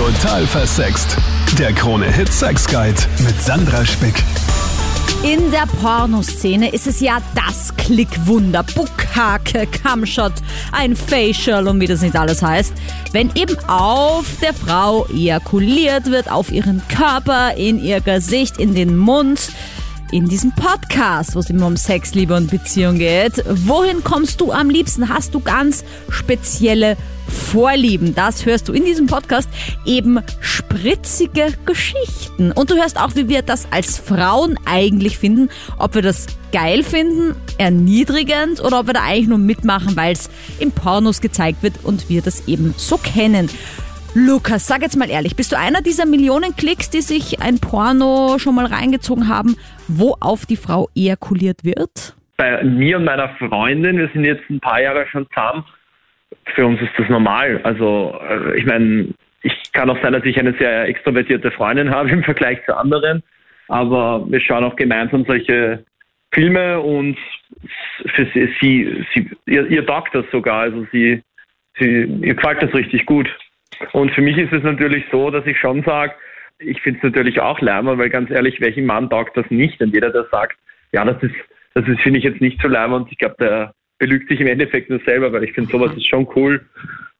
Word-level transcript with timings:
Total 0.00 0.46
versext. 0.46 1.14
Der 1.58 1.74
Krone-Hit 1.74 2.32
Sex 2.32 2.66
Guide 2.66 2.98
mit 3.18 3.38
Sandra 3.42 3.84
Spick. 3.84 4.14
In 5.22 5.50
der 5.50 5.66
Pornoszene 5.82 6.70
ist 6.72 6.86
es 6.86 7.00
ja 7.00 7.18
das 7.34 7.76
Klickwunder, 7.76 8.62
Buckhake, 8.62 9.66
Cumshot, 9.66 10.32
ein 10.72 10.96
Facial 10.96 11.68
und 11.68 11.80
wie 11.80 11.86
das 11.86 12.00
nicht 12.00 12.16
alles 12.16 12.40
heißt. 12.40 12.72
Wenn 13.12 13.30
eben 13.34 13.58
auf 13.68 14.24
der 14.40 14.54
Frau 14.54 15.06
ejakuliert 15.08 16.06
wird, 16.06 16.30
auf 16.30 16.50
ihren 16.50 16.80
Körper, 16.88 17.56
in 17.58 17.78
ihr 17.78 18.00
Gesicht, 18.00 18.56
in 18.56 18.74
den 18.74 18.96
Mund. 18.96 19.50
In 20.12 20.28
diesem 20.28 20.50
Podcast, 20.52 21.36
wo 21.36 21.38
es 21.38 21.50
immer 21.50 21.68
um 21.68 21.76
Sex, 21.76 22.14
Liebe 22.14 22.34
und 22.34 22.50
Beziehung 22.50 22.98
geht. 22.98 23.44
Wohin 23.46 24.02
kommst 24.02 24.40
du 24.40 24.50
am 24.50 24.68
liebsten? 24.68 25.08
Hast 25.08 25.34
du 25.34 25.40
ganz 25.40 25.84
spezielle 26.08 26.96
Vorlieben? 27.28 28.12
Das 28.16 28.44
hörst 28.44 28.66
du 28.66 28.72
in 28.72 28.84
diesem 28.84 29.06
Podcast. 29.06 29.48
Eben 29.84 30.18
spritzige 30.40 31.54
Geschichten. 31.64 32.50
Und 32.50 32.72
du 32.72 32.74
hörst 32.74 32.98
auch, 32.98 33.14
wie 33.14 33.28
wir 33.28 33.42
das 33.42 33.68
als 33.70 33.98
Frauen 33.98 34.58
eigentlich 34.64 35.16
finden. 35.16 35.48
Ob 35.78 35.94
wir 35.94 36.02
das 36.02 36.26
geil 36.50 36.82
finden, 36.82 37.36
erniedrigend 37.58 38.60
oder 38.60 38.80
ob 38.80 38.88
wir 38.88 38.94
da 38.94 39.02
eigentlich 39.04 39.28
nur 39.28 39.38
mitmachen, 39.38 39.94
weil 39.94 40.12
es 40.12 40.28
im 40.58 40.72
Pornos 40.72 41.20
gezeigt 41.20 41.62
wird 41.62 41.84
und 41.84 42.08
wir 42.08 42.20
das 42.20 42.48
eben 42.48 42.74
so 42.76 42.96
kennen. 42.96 43.48
Lukas, 44.14 44.66
sag 44.66 44.82
jetzt 44.82 44.96
mal 44.96 45.08
ehrlich, 45.08 45.36
bist 45.36 45.52
du 45.52 45.56
einer 45.56 45.82
dieser 45.82 46.04
Millionen 46.04 46.56
Klicks, 46.56 46.90
die 46.90 47.00
sich 47.00 47.40
ein 47.40 47.60
Porno 47.60 48.40
schon 48.40 48.56
mal 48.56 48.66
reingezogen 48.66 49.28
haben, 49.28 49.56
wo 49.98 50.16
auf 50.20 50.46
die 50.46 50.56
Frau 50.56 50.88
ejakuliert 50.94 51.64
wird? 51.64 52.16
Bei 52.36 52.62
mir 52.62 52.96
und 52.96 53.04
meiner 53.04 53.28
Freundin, 53.36 53.98
wir 53.98 54.08
sind 54.12 54.24
jetzt 54.24 54.48
ein 54.48 54.60
paar 54.60 54.80
Jahre 54.80 55.06
schon 55.08 55.26
zusammen, 55.28 55.64
für 56.54 56.66
uns 56.66 56.80
ist 56.80 56.92
das 56.96 57.08
normal. 57.08 57.60
Also 57.64 58.18
äh, 58.28 58.58
ich 58.58 58.64
meine, 58.64 59.08
ich 59.42 59.72
kann 59.72 59.90
auch 59.90 60.00
sein, 60.02 60.12
dass 60.12 60.24
ich 60.24 60.38
eine 60.38 60.54
sehr 60.58 60.84
extrovertierte 60.84 61.50
Freundin 61.50 61.90
habe 61.94 62.10
im 62.10 62.22
Vergleich 62.22 62.64
zu 62.64 62.76
anderen, 62.76 63.22
aber 63.68 64.24
wir 64.30 64.40
schauen 64.40 64.64
auch 64.64 64.76
gemeinsam 64.76 65.24
solche 65.24 65.84
Filme 66.32 66.80
und 66.80 67.18
für 68.14 68.26
sie, 68.32 68.54
sie, 68.60 69.06
sie 69.14 69.30
ihr, 69.46 69.66
ihr 69.66 69.84
taugt 69.84 70.14
das 70.14 70.24
sogar, 70.30 70.60
also 70.60 70.86
sie, 70.92 71.22
sie, 71.78 72.02
ihr 72.22 72.34
gefällt 72.34 72.62
das 72.62 72.72
richtig 72.74 73.06
gut. 73.06 73.28
Und 73.92 74.12
für 74.12 74.20
mich 74.20 74.36
ist 74.36 74.52
es 74.52 74.62
natürlich 74.62 75.04
so, 75.10 75.30
dass 75.30 75.46
ich 75.46 75.58
schon 75.58 75.82
sage, 75.82 76.14
ich 76.60 76.80
finde 76.82 76.98
es 76.98 77.02
natürlich 77.04 77.40
auch 77.40 77.60
lärmer, 77.60 77.98
weil 77.98 78.10
ganz 78.10 78.30
ehrlich, 78.30 78.60
welchem 78.60 78.86
Mann 78.86 79.10
taugt 79.10 79.36
das 79.36 79.46
nicht? 79.50 79.80
Und 79.80 79.92
jeder, 79.94 80.10
der 80.10 80.26
sagt, 80.30 80.56
ja, 80.92 81.04
das 81.04 81.22
ist, 81.22 81.34
das 81.74 81.86
ist, 81.88 82.00
finde 82.00 82.18
ich 82.18 82.24
jetzt 82.24 82.40
nicht 82.40 82.60
so 82.62 82.68
lärmer 82.68 82.96
und 82.96 83.10
ich 83.10 83.18
glaube, 83.18 83.36
der 83.40 83.74
belügt 83.98 84.28
sich 84.28 84.40
im 84.40 84.46
Endeffekt 84.46 84.88
nur 84.90 85.00
selber, 85.04 85.32
weil 85.32 85.44
ich 85.44 85.52
finde 85.52 85.70
sowas 85.70 85.92
ist 85.96 86.06
schon 86.08 86.26
cool. 86.36 86.64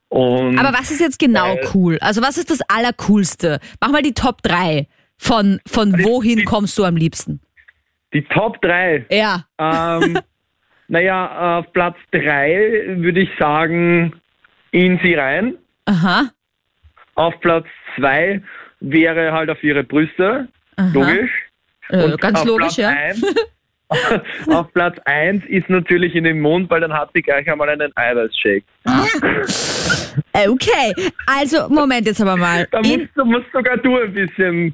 Und 0.08 0.58
Aber 0.58 0.77
was 0.77 0.91
ist 0.91 1.00
jetzt 1.00 1.18
genau 1.18 1.55
äh, 1.55 1.61
cool? 1.74 1.98
Also 2.00 2.20
was 2.22 2.36
ist 2.36 2.50
das 2.50 2.61
Allercoolste? 2.68 3.61
Mach 3.80 3.91
mal 3.91 4.02
die 4.02 4.14
Top 4.14 4.42
3 4.42 4.86
von, 5.18 5.61
von 5.66 5.92
Die- 5.92 6.05
wohin 6.05 6.38
die- 6.38 6.44
kommst 6.44 6.77
du 6.78 6.84
am 6.84 6.96
liebsten? 6.96 7.41
die 8.12 8.22
Top 8.22 8.61
3. 8.62 9.06
Ja. 9.11 9.44
Ähm, 9.58 10.18
naja, 10.88 11.58
auf 11.61 11.72
Platz 11.72 11.96
3 12.11 12.96
würde 12.96 13.20
ich 13.20 13.30
sagen, 13.38 14.12
in 14.72 14.98
sie 15.02 15.14
rein. 15.14 15.55
Aha. 15.84 16.30
Auf 17.14 17.38
Platz 17.41 17.66
2 17.96 18.42
wäre 18.81 19.33
halt 19.33 19.50
auf 19.50 19.62
ihre 19.62 19.84
Brüste. 19.84 20.48
Aha. 20.77 20.91
Logisch. 20.92 21.31
Äh, 21.91 22.17
ganz 22.19 22.45
logisch, 22.45 22.77
Platz 22.77 22.77
ja. 22.77 22.89
eins- 22.91 23.25
auf 24.48 24.73
Platz 24.73 24.97
1 25.05 25.45
ist 25.47 25.69
natürlich 25.69 26.14
in 26.14 26.23
den 26.25 26.41
Mund, 26.41 26.70
weil 26.70 26.81
dann 26.81 26.92
hat 26.92 27.11
sie 27.12 27.23
gleich 27.23 27.51
einmal 27.51 27.69
einen 27.69 27.91
Eiweißshake. 27.97 28.62
Äh, 30.33 30.48
Okay, 30.48 30.92
also 31.27 31.69
Moment 31.69 32.06
jetzt 32.06 32.20
aber 32.20 32.36
mal. 32.36 32.67
Da 32.70 32.78
In, 32.81 33.01
musst, 33.01 33.11
du 33.17 33.25
musst 33.25 33.47
sogar 33.53 33.77
du 33.77 33.97
ein 33.98 34.12
bisschen. 34.12 34.73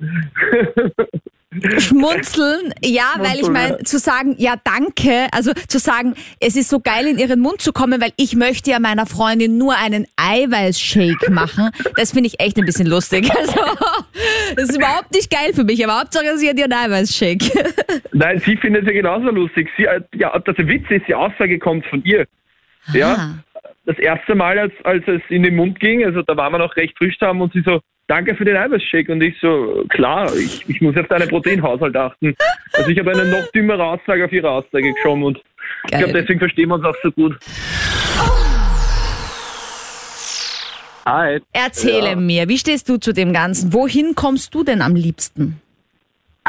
Schmunzeln, 1.78 2.72
ja, 2.82 3.14
weil 3.18 3.34
ich 3.34 3.46
Schmunzeln, 3.46 3.52
meine, 3.52 3.78
ja. 3.78 3.84
zu 3.84 3.98
sagen, 3.98 4.34
ja 4.38 4.54
danke, 4.62 5.28
also 5.32 5.52
zu 5.68 5.78
sagen, 5.78 6.14
es 6.40 6.56
ist 6.56 6.68
so 6.68 6.80
geil 6.80 7.06
in 7.06 7.18
ihren 7.18 7.40
Mund 7.40 7.60
zu 7.60 7.72
kommen, 7.72 8.00
weil 8.00 8.12
ich 8.16 8.36
möchte 8.36 8.70
ja 8.70 8.80
meiner 8.80 9.06
Freundin 9.06 9.58
nur 9.58 9.76
einen 9.76 10.06
Eiweißshake 10.16 11.30
machen, 11.30 11.70
das 11.96 12.12
finde 12.12 12.28
ich 12.28 12.40
echt 12.40 12.58
ein 12.58 12.64
bisschen 12.64 12.86
lustig. 12.86 13.30
Also, 13.36 13.60
das 14.56 14.70
ist 14.70 14.76
überhaupt 14.76 15.12
nicht 15.12 15.30
geil 15.30 15.52
für 15.52 15.64
mich, 15.64 15.84
aber 15.84 16.00
Hauptsache 16.00 16.38
sie 16.38 16.48
hat 16.48 16.58
ihren 16.58 16.72
Eiweißshake. 16.72 17.50
Nein, 18.12 18.40
sie 18.44 18.56
findet 18.56 18.82
es 18.82 18.88
ja 18.88 18.94
genauso 18.94 19.30
lustig. 19.30 19.68
Sie, 19.76 19.84
äh, 19.84 20.00
ja, 20.14 20.36
der 20.38 20.68
Witz 20.68 20.84
ist, 20.88 21.06
die 21.06 21.14
Aussage 21.14 21.58
kommt 21.58 21.84
von 21.86 22.02
ihr. 22.04 22.26
Ja, 22.92 23.38
das 23.86 23.98
erste 23.98 24.34
Mal, 24.34 24.58
als, 24.58 24.72
als 24.84 25.06
es 25.06 25.22
in 25.30 25.42
den 25.44 25.54
Mund 25.56 25.78
ging, 25.80 26.04
also 26.04 26.20
da 26.22 26.36
waren 26.36 26.52
wir 26.52 26.58
noch 26.58 26.76
recht 26.76 26.96
frisch 26.98 27.16
zusammen 27.18 27.40
und 27.42 27.52
sie 27.52 27.62
so, 27.62 27.80
danke 28.08 28.34
für 28.34 28.44
den 28.44 28.56
Eiweißshake. 28.56 29.10
Und 29.12 29.22
ich 29.22 29.34
so, 29.40 29.84
klar, 29.88 30.30
ich, 30.36 30.68
ich 30.68 30.80
muss 30.80 30.96
auf 30.96 31.06
deinen 31.06 31.28
Proteinhaushalt 31.28 31.96
achten. 31.96 32.34
Also 32.72 32.90
ich 32.90 32.98
habe 32.98 33.12
eine 33.12 33.24
noch 33.26 33.46
dümmere 33.52 33.84
Aussage 33.84 34.24
auf 34.24 34.32
ihre 34.32 34.50
Aussage 34.50 34.92
geschoben 34.92 35.22
und 35.22 35.38
ich 35.84 35.90
Geil. 35.92 36.02
glaube, 36.04 36.20
deswegen 36.20 36.38
verstehen 36.40 36.68
wir 36.68 36.74
uns 36.74 36.84
auch 36.84 36.96
so 37.02 37.10
gut. 37.12 37.36
Hi. 41.06 41.40
Erzähle 41.52 42.10
Ja. 42.10 42.16
mir, 42.16 42.48
wie 42.48 42.58
stehst 42.58 42.88
du 42.88 42.96
zu 42.96 43.12
dem 43.12 43.32
Ganzen? 43.32 43.72
Wohin 43.72 44.14
kommst 44.16 44.52
du 44.54 44.64
denn 44.64 44.82
am 44.82 44.96
liebsten? 44.96 45.60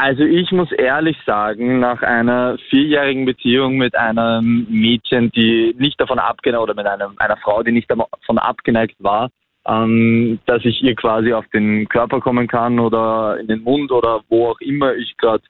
Also 0.00 0.22
ich 0.22 0.52
muss 0.52 0.70
ehrlich 0.70 1.16
sagen, 1.26 1.80
nach 1.80 2.02
einer 2.02 2.56
vierjährigen 2.70 3.24
Beziehung 3.24 3.78
mit 3.78 3.96
einem 3.96 4.64
Mädchen, 4.70 5.32
die 5.32 5.74
nicht 5.76 6.00
davon 6.00 6.20
abgeneigt, 6.20 6.62
oder 6.62 6.74
mit 6.74 6.86
einem, 6.86 7.14
einer 7.16 7.36
Frau, 7.36 7.64
die 7.64 7.72
nicht 7.72 7.90
davon 7.90 8.38
abgeneigt 8.38 8.94
war, 9.00 9.28
ähm, 9.66 10.38
dass 10.46 10.64
ich 10.64 10.80
ihr 10.84 10.94
quasi 10.94 11.32
auf 11.32 11.46
den 11.48 11.88
Körper 11.88 12.20
kommen 12.20 12.46
kann 12.46 12.78
oder 12.78 13.38
in 13.40 13.48
den 13.48 13.64
Mund 13.64 13.90
oder 13.90 14.20
wo 14.28 14.50
auch 14.50 14.60
immer 14.60 14.94
ich 14.94 15.16
gerade 15.16 15.42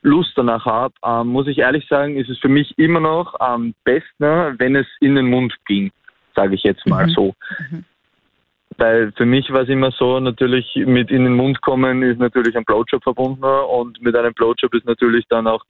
Lust 0.00 0.32
danach 0.34 0.64
habe, 0.64 0.94
ähm, 1.04 1.26
muss 1.26 1.46
ich 1.46 1.58
ehrlich 1.58 1.86
sagen, 1.86 2.16
ist 2.16 2.30
es 2.30 2.38
für 2.38 2.48
mich 2.48 2.78
immer 2.78 3.00
noch 3.00 3.38
am 3.38 3.74
besten, 3.84 4.58
wenn 4.58 4.76
es 4.76 4.86
in 5.00 5.14
den 5.14 5.26
Mund 5.26 5.54
ging, 5.66 5.90
sage 6.34 6.54
ich 6.54 6.62
jetzt 6.62 6.86
mal 6.86 7.04
Mhm. 7.06 7.10
so. 7.10 7.34
Weil 8.80 9.12
für 9.12 9.26
mich 9.26 9.52
war 9.52 9.60
es 9.60 9.68
immer 9.68 9.90
so, 9.90 10.20
natürlich 10.20 10.74
mit 10.74 11.10
in 11.10 11.24
den 11.24 11.34
Mund 11.34 11.60
kommen 11.60 12.02
ist 12.02 12.18
natürlich 12.18 12.56
ein 12.56 12.64
Blowjob 12.64 13.02
verbunden 13.02 13.44
und 13.44 14.00
mit 14.00 14.16
einem 14.16 14.32
Blowjob 14.32 14.74
ist 14.74 14.86
natürlich 14.86 15.26
dann 15.28 15.46
auch 15.46 15.62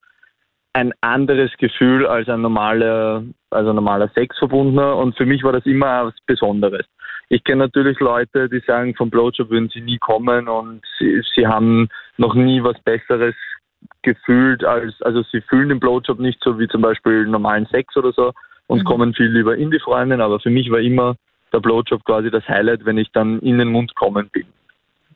ein 0.74 0.92
anderes 1.00 1.50
Gefühl 1.58 2.06
als 2.06 2.28
ein 2.28 2.40
normaler, 2.40 3.24
also 3.50 3.72
normaler 3.72 4.08
Sex 4.14 4.38
verbunden 4.38 4.78
und 4.78 5.16
für 5.16 5.26
mich 5.26 5.42
war 5.42 5.52
das 5.52 5.66
immer 5.66 6.06
was 6.06 6.14
Besonderes. 6.24 6.86
Ich 7.30 7.42
kenne 7.42 7.64
natürlich 7.64 7.98
Leute, 7.98 8.48
die 8.48 8.60
sagen, 8.64 8.94
vom 8.94 9.10
Blowjob 9.10 9.50
würden 9.50 9.70
sie 9.70 9.80
nie 9.80 9.98
kommen 9.98 10.46
und 10.46 10.82
sie, 10.96 11.20
sie 11.34 11.48
haben 11.48 11.88
noch 12.16 12.34
nie 12.34 12.62
was 12.62 12.80
Besseres 12.84 13.34
gefühlt 14.02 14.62
als, 14.62 14.94
also 15.02 15.24
sie 15.32 15.40
fühlen 15.40 15.70
den 15.70 15.80
Blowjob 15.80 16.20
nicht 16.20 16.38
so 16.44 16.60
wie 16.60 16.68
zum 16.68 16.82
Beispiel 16.82 17.26
normalen 17.26 17.66
Sex 17.72 17.96
oder 17.96 18.12
so 18.12 18.32
und 18.68 18.84
kommen 18.84 19.14
viel 19.14 19.32
lieber 19.32 19.56
in 19.56 19.72
die 19.72 19.80
Freundin, 19.80 20.20
aber 20.20 20.38
für 20.38 20.50
mich 20.50 20.70
war 20.70 20.78
immer 20.78 21.16
der 21.52 21.60
Blowjob 21.60 22.04
quasi 22.04 22.30
das 22.30 22.46
Highlight, 22.48 22.84
wenn 22.84 22.98
ich 22.98 23.10
dann 23.12 23.40
in 23.40 23.58
den 23.58 23.68
Mund 23.68 23.94
kommen 23.94 24.28
bin. 24.30 24.46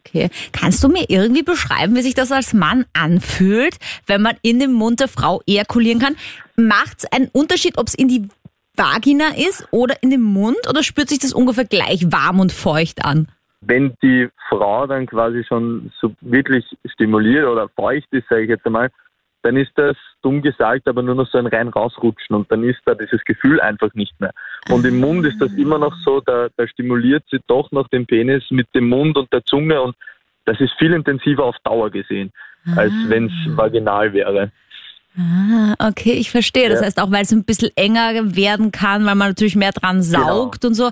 Okay. 0.06 0.28
Kannst 0.52 0.84
du 0.84 0.88
mir 0.88 1.06
irgendwie 1.08 1.42
beschreiben, 1.42 1.96
wie 1.96 2.02
sich 2.02 2.14
das 2.14 2.30
als 2.30 2.52
Mann 2.52 2.84
anfühlt, 2.92 3.78
wenn 4.06 4.20
man 4.20 4.36
in 4.42 4.58
den 4.58 4.72
Mund 4.72 5.00
der 5.00 5.08
Frau 5.08 5.40
ejakulieren 5.46 5.98
kann? 5.98 6.16
Macht 6.56 6.98
es 6.98 7.12
einen 7.12 7.28
Unterschied, 7.32 7.78
ob 7.78 7.88
es 7.88 7.94
in 7.94 8.08
die 8.08 8.28
Vagina 8.76 9.28
ist 9.36 9.66
oder 9.70 10.02
in 10.02 10.10
den 10.10 10.20
Mund 10.20 10.58
oder 10.68 10.82
spürt 10.82 11.08
sich 11.08 11.20
das 11.20 11.32
ungefähr 11.32 11.64
gleich 11.64 12.12
warm 12.12 12.40
und 12.40 12.52
feucht 12.52 13.04
an? 13.04 13.28
Wenn 13.60 13.94
die 14.02 14.28
Frau 14.48 14.86
dann 14.86 15.06
quasi 15.06 15.42
schon 15.44 15.90
so 16.00 16.12
wirklich 16.20 16.64
stimuliert 16.84 17.46
oder 17.46 17.68
feucht 17.70 18.08
ist, 18.10 18.28
sage 18.28 18.42
ich 18.42 18.48
jetzt 18.50 18.66
einmal, 18.66 18.90
dann 19.44 19.56
ist 19.56 19.72
das 19.76 19.96
dumm 20.22 20.40
gesagt, 20.40 20.88
aber 20.88 21.02
nur 21.02 21.14
noch 21.14 21.28
so 21.30 21.36
ein 21.38 21.46
rein 21.46 21.68
rausrutschen 21.68 22.34
und 22.34 22.50
dann 22.50 22.64
ist 22.64 22.80
da 22.86 22.94
dieses 22.94 23.22
Gefühl 23.24 23.60
einfach 23.60 23.92
nicht 23.94 24.18
mehr. 24.20 24.32
Und 24.70 24.86
im 24.86 24.98
Mund 24.98 25.26
ist 25.26 25.40
das 25.40 25.52
immer 25.52 25.78
noch 25.78 25.94
so, 26.02 26.20
da, 26.20 26.48
da 26.56 26.66
stimuliert 26.66 27.22
sie 27.30 27.40
doch 27.46 27.70
noch 27.70 27.86
den 27.88 28.06
Penis 28.06 28.42
mit 28.50 28.66
dem 28.74 28.88
Mund 28.88 29.16
und 29.18 29.30
der 29.32 29.44
Zunge 29.44 29.80
und 29.82 29.94
das 30.46 30.58
ist 30.60 30.72
viel 30.78 30.92
intensiver 30.92 31.44
auf 31.44 31.56
Dauer 31.62 31.90
gesehen, 31.90 32.32
als 32.74 32.92
wenn 33.06 33.26
es 33.26 33.32
vaginal 33.56 34.12
wäre. 34.12 34.50
Ah, 35.16 35.74
okay, 35.78 36.12
ich 36.12 36.30
verstehe. 36.30 36.68
Das 36.68 36.80
Ja. 36.80 36.86
heißt 36.86 37.00
auch, 37.00 37.10
weil 37.12 37.22
es 37.22 37.32
ein 37.32 37.44
bisschen 37.44 37.70
enger 37.76 38.34
werden 38.36 38.72
kann, 38.72 39.06
weil 39.06 39.14
man 39.14 39.28
natürlich 39.28 39.56
mehr 39.56 39.72
dran 39.72 40.02
saugt 40.02 40.64
und 40.64 40.74
so. 40.74 40.90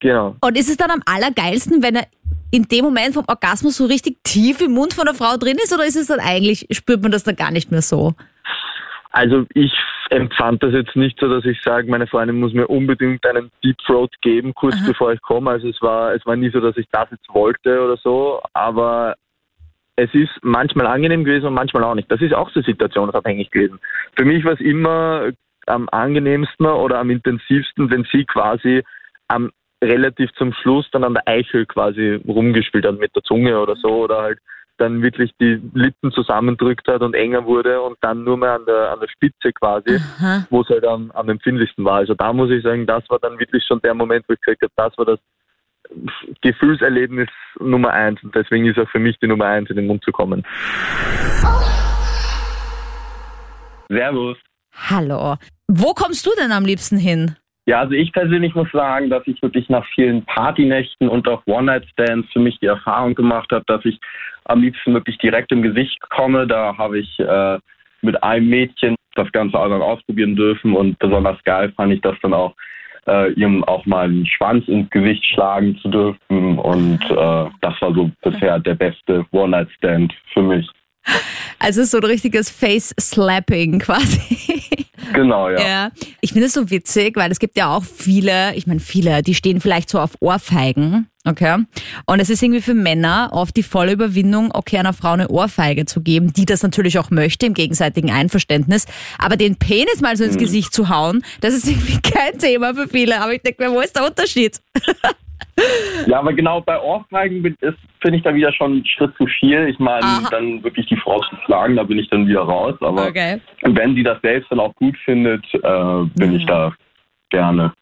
Genau. 0.00 0.36
Und 0.40 0.58
ist 0.58 0.68
es 0.68 0.76
dann 0.76 0.90
am 0.90 1.02
allergeilsten, 1.06 1.82
wenn 1.82 1.96
er 1.96 2.06
in 2.56 2.64
dem 2.68 2.84
Moment 2.84 3.12
vom 3.14 3.24
Orgasmus 3.28 3.76
so 3.76 3.84
richtig 3.84 4.16
tief 4.24 4.62
im 4.62 4.72
Mund 4.72 4.94
von 4.94 5.04
der 5.04 5.14
Frau 5.14 5.36
drin 5.36 5.58
ist 5.62 5.74
oder 5.74 5.84
ist 5.84 5.96
es 5.96 6.06
dann 6.06 6.20
eigentlich, 6.20 6.66
spürt 6.70 7.02
man 7.02 7.12
das 7.12 7.22
dann 7.22 7.36
gar 7.36 7.50
nicht 7.50 7.70
mehr 7.70 7.82
so? 7.82 8.14
Also 9.12 9.44
ich 9.52 9.72
empfand 10.10 10.62
das 10.62 10.72
jetzt 10.72 10.96
nicht 10.96 11.18
so, 11.20 11.28
dass 11.28 11.44
ich 11.44 11.60
sage, 11.62 11.90
meine 11.90 12.06
Freundin 12.06 12.40
muss 12.40 12.54
mir 12.54 12.66
unbedingt 12.66 13.26
einen 13.26 13.50
Deep 13.62 13.76
Throat 13.86 14.10
geben, 14.22 14.54
kurz 14.54 14.76
bevor 14.86 15.12
ich 15.12 15.20
komme. 15.20 15.50
Also 15.50 15.68
es 15.68 15.80
war, 15.82 16.14
es 16.14 16.24
war 16.24 16.36
nie 16.36 16.50
so, 16.50 16.60
dass 16.60 16.76
ich 16.76 16.86
das 16.92 17.10
jetzt 17.10 17.28
wollte 17.28 17.82
oder 17.82 17.98
so, 17.98 18.40
aber 18.54 19.16
es 19.96 20.12
ist 20.14 20.32
manchmal 20.42 20.86
angenehm 20.86 21.24
gewesen 21.24 21.46
und 21.46 21.54
manchmal 21.54 21.84
auch 21.84 21.94
nicht. 21.94 22.10
Das 22.10 22.20
ist 22.20 22.34
auch 22.34 22.50
so 22.50 22.62
situationsabhängig 22.62 23.50
gewesen. 23.50 23.78
Für 24.16 24.24
mich 24.24 24.44
war 24.44 24.52
es 24.52 24.60
immer 24.60 25.30
am 25.66 25.88
angenehmsten 25.90 26.66
oder 26.66 26.98
am 26.98 27.10
intensivsten, 27.10 27.90
wenn 27.90 28.06
sie 28.12 28.24
quasi 28.24 28.82
am 29.28 29.50
relativ 29.82 30.30
zum 30.32 30.52
Schluss 30.52 30.88
dann 30.90 31.04
an 31.04 31.14
der 31.14 31.26
Eichel 31.26 31.66
quasi 31.66 32.20
rumgespielt 32.26 32.86
hat 32.86 32.98
mit 32.98 33.14
der 33.14 33.22
Zunge 33.22 33.58
oder 33.60 33.76
so 33.76 34.04
oder 34.04 34.22
halt 34.22 34.38
dann 34.78 35.02
wirklich 35.02 35.32
die 35.40 35.60
Lippen 35.74 36.12
zusammendrückt 36.12 36.86
hat 36.88 37.00
und 37.00 37.14
enger 37.14 37.46
wurde 37.46 37.80
und 37.80 37.96
dann 38.02 38.24
nur 38.24 38.36
mehr 38.36 38.52
an 38.52 38.66
der, 38.66 38.92
an 38.92 39.00
der 39.00 39.08
Spitze 39.08 39.52
quasi, 39.52 39.98
wo 40.50 40.60
es 40.62 40.68
halt 40.68 40.84
am, 40.84 41.10
am 41.12 41.28
empfindlichsten 41.28 41.84
war. 41.84 41.96
Also 41.96 42.14
da 42.14 42.32
muss 42.32 42.50
ich 42.50 42.62
sagen, 42.62 42.86
das 42.86 43.08
war 43.08 43.18
dann 43.18 43.38
wirklich 43.38 43.64
schon 43.64 43.80
der 43.80 43.94
Moment, 43.94 44.24
wo 44.28 44.34
ich 44.34 44.40
gesagt 44.40 44.62
habe, 44.62 44.72
das 44.76 44.98
war 44.98 45.04
das 45.06 45.20
Gefühlserlebnis 46.42 47.28
Nummer 47.60 47.90
eins 47.90 48.22
und 48.22 48.34
deswegen 48.34 48.66
ist 48.66 48.78
auch 48.78 48.88
für 48.90 48.98
mich 48.98 49.16
die 49.18 49.28
Nummer 49.28 49.46
eins 49.46 49.70
in 49.70 49.76
den 49.76 49.86
Mund 49.86 50.02
zu 50.04 50.12
kommen. 50.12 50.44
Servus. 53.88 54.36
Hallo. 54.90 55.36
Wo 55.68 55.94
kommst 55.94 56.26
du 56.26 56.30
denn 56.38 56.52
am 56.52 56.64
liebsten 56.64 56.98
hin? 56.98 57.36
Ja, 57.68 57.80
also 57.80 57.94
ich 57.94 58.12
persönlich 58.12 58.54
muss 58.54 58.70
sagen, 58.72 59.10
dass 59.10 59.26
ich 59.26 59.42
wirklich 59.42 59.68
nach 59.68 59.84
vielen 59.94 60.24
Partynächten 60.24 61.08
und 61.08 61.26
auch 61.26 61.42
One-Night-Stands 61.46 62.32
für 62.32 62.38
mich 62.38 62.58
die 62.60 62.66
Erfahrung 62.66 63.16
gemacht 63.16 63.50
habe, 63.50 63.64
dass 63.66 63.84
ich 63.84 63.98
am 64.44 64.62
liebsten 64.62 64.94
wirklich 64.94 65.18
direkt 65.18 65.50
im 65.50 65.62
Gesicht 65.62 66.00
komme. 66.10 66.46
Da 66.46 66.78
habe 66.78 67.00
ich 67.00 67.18
äh, 67.18 67.58
mit 68.02 68.22
einem 68.22 68.48
Mädchen 68.48 68.94
das 69.16 69.30
Ganze 69.32 69.58
auch 69.58 69.68
ausprobieren 69.68 70.36
dürfen 70.36 70.74
und 70.76 70.96
besonders 71.00 71.42
geil 71.42 71.72
fand 71.76 71.92
ich 71.92 72.00
das 72.02 72.14
dann 72.22 72.34
auch, 72.34 72.54
äh, 73.08 73.32
ihm 73.32 73.64
auch 73.64 73.84
mal 73.84 74.04
einen 74.04 74.26
Schwanz 74.26 74.68
ins 74.68 74.88
Gesicht 74.90 75.24
schlagen 75.24 75.76
zu 75.78 75.88
dürfen 75.88 76.58
und 76.58 77.02
äh, 77.02 77.50
das 77.62 77.80
war 77.80 77.92
so 77.94 78.10
bisher 78.22 78.60
der 78.60 78.74
beste 78.74 79.26
One-Night-Stand 79.32 80.14
für 80.32 80.42
mich. 80.42 80.68
Also 81.58 81.82
so 81.84 81.98
ein 81.98 82.04
richtiges 82.04 82.50
Face-Slapping 82.50 83.80
quasi. 83.80 84.45
Genau, 85.16 85.48
ja. 85.48 85.60
Ja, 85.60 85.90
ich 86.20 86.32
finde 86.32 86.46
es 86.46 86.52
so 86.52 86.68
witzig, 86.68 87.16
weil 87.16 87.32
es 87.32 87.38
gibt 87.38 87.56
ja 87.56 87.74
auch 87.74 87.82
viele, 87.82 88.54
ich 88.54 88.66
meine 88.66 88.80
viele, 88.80 89.22
die 89.22 89.34
stehen 89.34 89.62
vielleicht 89.62 89.88
so 89.88 89.98
auf 89.98 90.10
Ohrfeigen, 90.20 91.08
okay? 91.24 91.64
Und 92.04 92.20
es 92.20 92.28
ist 92.28 92.42
irgendwie 92.42 92.60
für 92.60 92.74
Männer 92.74 93.30
oft 93.32 93.56
die 93.56 93.62
volle 93.62 93.92
Überwindung, 93.92 94.50
okay, 94.52 94.76
einer 94.76 94.92
Frau 94.92 95.12
eine 95.12 95.28
Ohrfeige 95.28 95.86
zu 95.86 96.02
geben, 96.02 96.34
die 96.34 96.44
das 96.44 96.62
natürlich 96.62 96.98
auch 96.98 97.10
möchte, 97.10 97.46
im 97.46 97.54
gegenseitigen 97.54 98.10
Einverständnis. 98.10 98.84
Aber 99.16 99.38
den 99.38 99.56
Penis 99.56 100.02
mal 100.02 100.18
so 100.18 100.24
ins 100.24 100.36
Gesicht 100.36 100.74
zu 100.74 100.90
hauen, 100.90 101.24
das 101.40 101.54
ist 101.54 101.66
irgendwie 101.66 101.98
kein 102.02 102.38
Thema 102.38 102.74
für 102.74 102.86
viele. 102.86 103.18
Aber 103.22 103.32
ich 103.32 103.40
denke 103.40 103.64
mir, 103.64 103.72
wo 103.72 103.80
ist 103.80 103.96
der 103.96 104.06
Unterschied? 104.06 104.60
Ja, 106.06 106.18
aber 106.20 106.32
genau 106.34 106.60
bei 106.60 106.78
Ohrfeigen 106.80 107.44
ist- 107.60 107.78
finde 108.00 108.18
ich 108.18 108.22
da 108.24 108.34
wieder 108.34 108.52
schon 108.52 108.72
einen 108.72 108.86
Schritt 108.86 109.12
zu 109.16 109.26
viel. 109.26 109.68
Ich 109.68 109.78
meine, 109.78 110.04
Aha. 110.04 110.28
dann 110.30 110.62
wirklich 110.62 110.86
die 110.86 110.96
Frau 110.96 111.18
zu 111.20 111.36
schlagen, 111.44 111.76
da 111.76 111.82
bin 111.82 111.98
ich 111.98 112.08
dann 112.10 112.26
wieder 112.28 112.42
raus. 112.42 112.74
Aber 112.80 113.08
Okay. 113.08 113.40
wenn 113.62 113.94
sie 113.94 114.02
das 114.02 114.18
selbst 114.22 114.50
dann 114.50 114.60
auch 114.60 114.74
gut 114.76 114.96
findet, 115.04 115.44
äh, 115.54 116.04
bin 116.14 116.34
ich 116.34 116.44
da 116.46 116.72
gerne 117.30 117.72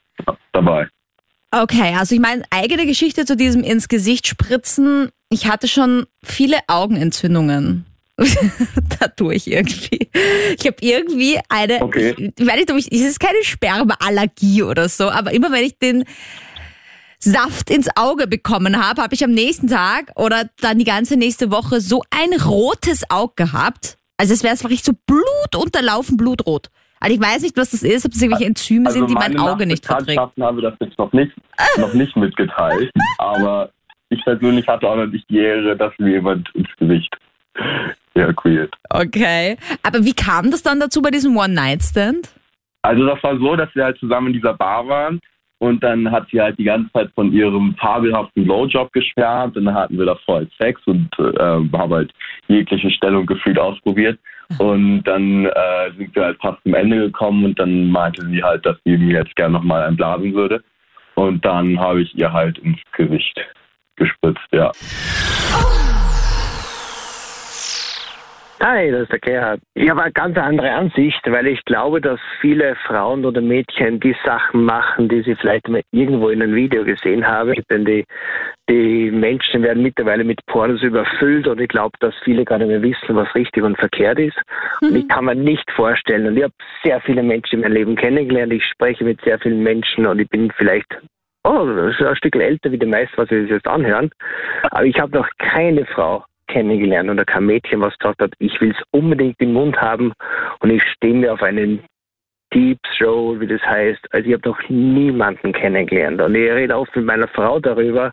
dabei. 0.53 0.87
Okay, 1.51 1.93
also 1.97 2.15
ich 2.15 2.21
meine, 2.21 2.43
eigene 2.49 2.85
Geschichte 2.85 3.25
zu 3.25 3.35
diesem 3.37 3.63
ins 3.63 3.87
Gesicht 3.87 4.27
spritzen. 4.27 5.09
Ich 5.29 5.47
hatte 5.49 5.67
schon 5.67 6.05
viele 6.23 6.57
Augenentzündungen. 6.67 7.85
Dadurch 8.99 9.47
irgendwie. 9.47 10.09
Ich 10.57 10.65
habe 10.65 10.77
irgendwie 10.81 11.37
eine, 11.49 11.81
Okay. 11.81 12.15
ich, 12.17 12.31
ich 12.39 12.47
weiß 12.47 12.55
nicht, 12.55 12.71
ob 12.71 12.77
ich, 12.77 12.91
es 12.91 13.01
ist 13.01 13.19
keine 13.19 13.43
Spermaallergie 13.43 14.63
oder 14.63 14.87
so, 14.89 15.09
aber 15.09 15.31
immer 15.33 15.51
wenn 15.51 15.65
ich 15.65 15.77
den 15.77 16.05
Saft 17.25 17.71
ins 17.71 17.89
Auge 17.95 18.27
bekommen 18.27 18.77
habe, 18.81 19.01
habe 19.01 19.15
ich 19.15 19.23
am 19.23 19.31
nächsten 19.31 19.67
Tag 19.67 20.11
oder 20.15 20.47
dann 20.61 20.77
die 20.77 20.85
ganze 20.85 21.17
nächste 21.17 21.51
Woche 21.51 21.81
so 21.81 22.03
ein 22.11 22.39
rotes 22.39 23.09
Auge 23.09 23.33
gehabt. 23.35 23.97
Also 24.17 24.33
es 24.33 24.43
wäre 24.43 24.53
es 24.53 24.63
wirklich 24.63 24.83
so 24.83 24.93
Blut 25.07 25.55
unterlaufen, 25.55 26.17
blutrot. 26.17 26.69
Also 26.99 27.15
ich 27.15 27.21
weiß 27.21 27.41
nicht, 27.41 27.57
was 27.57 27.71
das 27.71 27.83
ist, 27.83 28.05
ob 28.05 28.13
es 28.13 28.21
irgendwelche 28.21 28.45
Enzyme 28.45 28.89
sind, 28.91 29.09
die 29.09 29.15
mein 29.15 29.37
Also 29.37 29.53
Auge 29.53 29.65
nicht 29.65 29.85
verträgt. 29.85 30.19
Haben 30.19 30.57
wir 30.57 30.69
das 30.69 30.75
jetzt 30.79 30.97
noch 30.97 31.11
nicht, 31.13 31.33
noch 31.77 31.93
nicht 31.93 32.15
mitgeteilt. 32.15 32.91
aber 33.17 33.71
ich 34.09 34.23
persönlich 34.23 34.67
hatte 34.67 34.87
auch 34.87 34.95
noch 34.95 35.07
nicht 35.07 35.27
die 35.29 35.39
Ehre, 35.39 35.75
dass 35.75 35.93
mir 35.97 36.11
jemand 36.11 36.53
ins 36.53 36.69
Gesicht 36.77 37.15
ejakuliert. 38.13 38.73
Okay. 38.89 39.57
Aber 39.81 40.05
wie 40.05 40.13
kam 40.13 40.51
das 40.51 40.61
dann 40.61 40.79
dazu 40.79 41.01
bei 41.01 41.09
diesem 41.09 41.35
One-Night-Stand? 41.35 42.29
Also 42.83 43.05
das 43.05 43.21
war 43.23 43.37
so, 43.39 43.55
dass 43.55 43.73
wir 43.73 43.83
halt 43.83 43.97
zusammen 43.97 44.27
in 44.27 44.33
dieser 44.33 44.53
Bar 44.53 44.87
waren 44.87 45.19
und 45.65 45.83
dann 45.83 46.11
hat 46.11 46.27
sie 46.31 46.39
halt 46.39 46.59
die 46.59 46.63
ganze 46.63 46.91
Zeit 46.93 47.09
von 47.15 47.33
ihrem 47.33 47.75
fabelhaften 47.79 48.43
Blowjob 48.43 48.93
geschwärmt 48.93 49.57
und 49.57 49.65
dann 49.65 49.73
hatten 49.73 49.97
wir 49.97 50.05
da 50.05 50.15
voll 50.23 50.47
Sex 50.59 50.79
und 50.85 51.09
äh, 51.17 51.39
haben 51.39 51.93
halt 51.93 52.13
jegliche 52.47 52.91
Stellung 52.91 53.25
gefühlt 53.25 53.57
ausprobiert. 53.57 54.19
Und 54.59 55.03
dann 55.05 55.45
äh, 55.45 55.91
sind 55.97 56.15
wir 56.15 56.25
halt 56.25 56.39
fast 56.39 56.61
zum 56.61 56.75
Ende 56.75 56.97
gekommen. 56.97 57.45
Und 57.45 57.57
dann 57.57 57.89
meinte 57.89 58.23
sie 58.27 58.43
halt, 58.43 58.63
dass 58.63 58.77
sie 58.85 58.95
mir 58.95 59.23
jetzt 59.23 59.35
gerne 59.35 59.53
nochmal 59.53 59.87
einblasen 59.87 60.35
würde. 60.35 60.63
Und 61.15 61.43
dann 61.43 61.79
habe 61.79 62.03
ich 62.03 62.15
ihr 62.15 62.31
halt 62.31 62.59
ins 62.59 62.79
Gesicht 62.91 63.39
gespritzt, 63.95 64.47
ja. 64.51 64.71
Hi, 68.61 68.89
das 68.89 69.03
ist 69.03 69.11
der 69.11 69.19
Gerhard. 69.19 69.59
Ich 69.73 69.89
habe 69.89 70.01
eine 70.01 70.13
ganz 70.13 70.37
andere 70.37 70.71
Ansicht, 70.71 71.19
weil 71.25 71.45
ich 71.47 71.63
glaube, 71.65 71.99
dass 71.99 72.19
viele 72.39 72.75
Frauen 72.87 73.25
oder 73.25 73.41
Mädchen 73.41 73.99
die 73.99 74.15
Sachen 74.23 74.63
machen, 74.63 75.09
die 75.09 75.21
sie 75.23 75.35
vielleicht 75.35 75.67
mal 75.67 75.81
irgendwo 75.91 76.29
in 76.29 76.41
einem 76.41 76.55
Video 76.55 76.85
gesehen 76.85 77.27
haben. 77.27 77.53
Denn 77.69 77.83
die, 77.83 78.05
die 78.69 79.11
Menschen 79.11 79.61
werden 79.61 79.83
mittlerweile 79.83 80.23
mit 80.23 80.39
Pornos 80.45 80.81
überfüllt 80.83 81.47
und 81.47 81.59
ich 81.59 81.67
glaube, 81.67 81.97
dass 81.99 82.15
viele 82.23 82.45
gar 82.45 82.57
nicht 82.57 82.69
mehr 82.69 82.81
wissen, 82.81 83.15
was 83.15 83.33
richtig 83.35 83.61
und 83.61 83.77
verkehrt 83.77 84.19
ist. 84.19 84.41
Und 84.81 84.95
ich 84.95 85.07
kann 85.09 85.25
mir 85.25 85.35
nicht 85.35 85.69
vorstellen, 85.71 86.25
und 86.25 86.37
ich 86.37 86.43
habe 86.43 86.53
sehr 86.81 87.01
viele 87.01 87.23
Menschen 87.23 87.55
in 87.55 87.61
meinem 87.61 87.73
Leben 87.73 87.95
kennengelernt, 87.97 88.53
ich 88.53 88.63
spreche 88.63 89.03
mit 89.03 89.19
sehr 89.21 89.37
vielen 89.37 89.63
Menschen 89.63 90.05
und 90.05 90.19
ich 90.19 90.29
bin 90.29 90.49
vielleicht 90.55 90.97
oh, 91.43 91.67
ein 91.67 92.15
Stück 92.15 92.35
älter 92.37 92.71
wie 92.71 92.79
die 92.79 92.85
meisten, 92.85 93.17
was 93.17 93.27
sie 93.27 93.41
sich 93.41 93.51
jetzt 93.51 93.67
anhören. 93.67 94.09
Aber 94.71 94.85
ich 94.85 94.97
habe 94.97 95.17
noch 95.17 95.27
keine 95.37 95.85
Frau 95.85 96.23
kennengelernt 96.47 97.09
oder 97.09 97.25
kein 97.25 97.45
Mädchen, 97.45 97.81
was 97.81 97.97
gesagt 97.97 98.21
hat, 98.21 98.33
ich 98.39 98.59
will 98.61 98.71
es 98.71 98.83
unbedingt 98.91 99.35
im 99.39 99.53
Mund 99.53 99.77
haben 99.77 100.13
und 100.59 100.69
ich 100.69 100.83
stehe 100.95 101.13
mir 101.13 101.33
auf 101.33 101.41
einen 101.41 101.81
Deep 102.53 102.79
Throat, 102.97 103.41
wie 103.41 103.47
das 103.47 103.61
heißt. 103.61 103.99
Also 104.11 104.27
ich 104.27 104.33
habe 104.33 104.49
noch 104.49 104.69
niemanden 104.69 105.51
kennengelernt. 105.51 106.21
Und 106.21 106.35
ich 106.35 106.49
rede 106.49 106.77
oft 106.77 106.95
mit 106.95 107.05
meiner 107.05 107.27
Frau 107.27 107.59
darüber. 107.59 108.11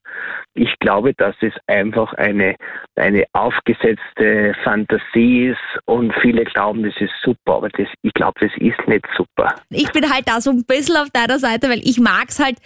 Ich 0.55 0.75
glaube, 0.81 1.15
dass 1.15 1.37
es 1.41 1.53
einfach 1.69 2.13
eine, 2.15 2.57
eine 2.97 3.25
aufgesetzte 3.35 4.55
Fantasie 4.65 5.49
ist 5.49 5.81
und 5.85 6.13
viele 6.21 6.45
glauben, 6.45 6.83
das 6.83 6.95
ist 7.01 7.13
super, 7.23 7.57
aber 7.57 7.69
das, 7.69 7.87
ich 8.03 8.13
glaube, 8.15 8.41
das 8.41 8.51
ist 8.57 8.89
nicht 8.89 9.07
super. 9.17 9.55
Ich 9.71 9.91
bin 9.93 10.13
halt 10.13 10.27
da 10.27 10.41
so 10.41 10.51
ein 10.51 10.65
bisschen 10.65 10.97
auf 10.97 11.11
deiner 11.11 11.39
Seite, 11.39 11.69
weil 11.69 11.81
ich 11.81 12.01
mag's 12.01 12.41
halt 12.41 12.57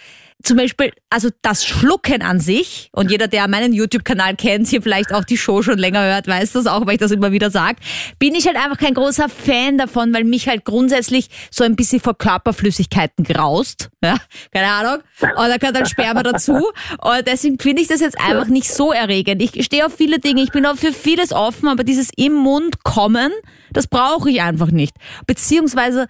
zum 0.43 0.57
Beispiel, 0.57 0.91
also 1.09 1.29
das 1.41 1.65
Schlucken 1.65 2.21
an 2.21 2.39
sich, 2.39 2.89
und 2.93 3.09
jeder, 3.09 3.27
der 3.27 3.47
meinen 3.47 3.73
YouTube-Kanal 3.73 4.35
kennt, 4.35 4.67
hier 4.67 4.81
vielleicht 4.81 5.13
auch 5.13 5.23
die 5.23 5.37
Show 5.37 5.61
schon 5.63 5.77
länger 5.77 6.03
hört, 6.03 6.27
weiß 6.27 6.53
das 6.53 6.67
auch, 6.67 6.85
weil 6.85 6.93
ich 6.93 6.99
das 6.99 7.11
immer 7.11 7.31
wieder 7.31 7.49
sage, 7.49 7.77
bin 8.19 8.35
ich 8.35 8.45
halt 8.45 8.55
einfach 8.55 8.77
kein 8.77 8.93
großer 8.93 9.29
Fan 9.29 9.77
davon, 9.77 10.13
weil 10.13 10.23
mich 10.23 10.47
halt 10.47 10.63
grundsätzlich 10.63 11.29
so 11.49 11.63
ein 11.63 11.75
bisschen 11.75 11.99
vor 11.99 12.17
Körperflüssigkeiten 12.17 13.23
graust. 13.23 13.89
Ja, 14.03 14.17
keine 14.53 14.71
Ahnung. 14.71 15.03
Und 15.21 15.49
da 15.49 15.57
gehört 15.57 15.75
halt 15.75 15.89
Sperma 15.89 16.21
dazu. 16.23 16.53
Und 16.53 17.27
deswegen 17.27 17.59
finde 17.59 17.81
ich 17.81 17.87
das 17.87 17.99
jetzt 17.99 18.19
einfach 18.19 18.47
nicht 18.47 18.71
so 18.71 18.91
erregend. 18.91 19.41
Ich 19.41 19.65
stehe 19.65 19.85
auf 19.85 19.95
viele 19.95 20.19
Dinge, 20.19 20.43
ich 20.43 20.51
bin 20.51 20.65
auch 20.65 20.77
für 20.77 20.93
vieles 20.93 21.33
offen, 21.33 21.67
aber 21.67 21.83
dieses 21.83 22.09
im 22.15 22.33
Mund 22.33 22.83
kommen, 22.83 23.31
das 23.71 23.87
brauche 23.87 24.29
ich 24.29 24.41
einfach 24.41 24.71
nicht. 24.71 24.95
Beziehungsweise 25.25 26.07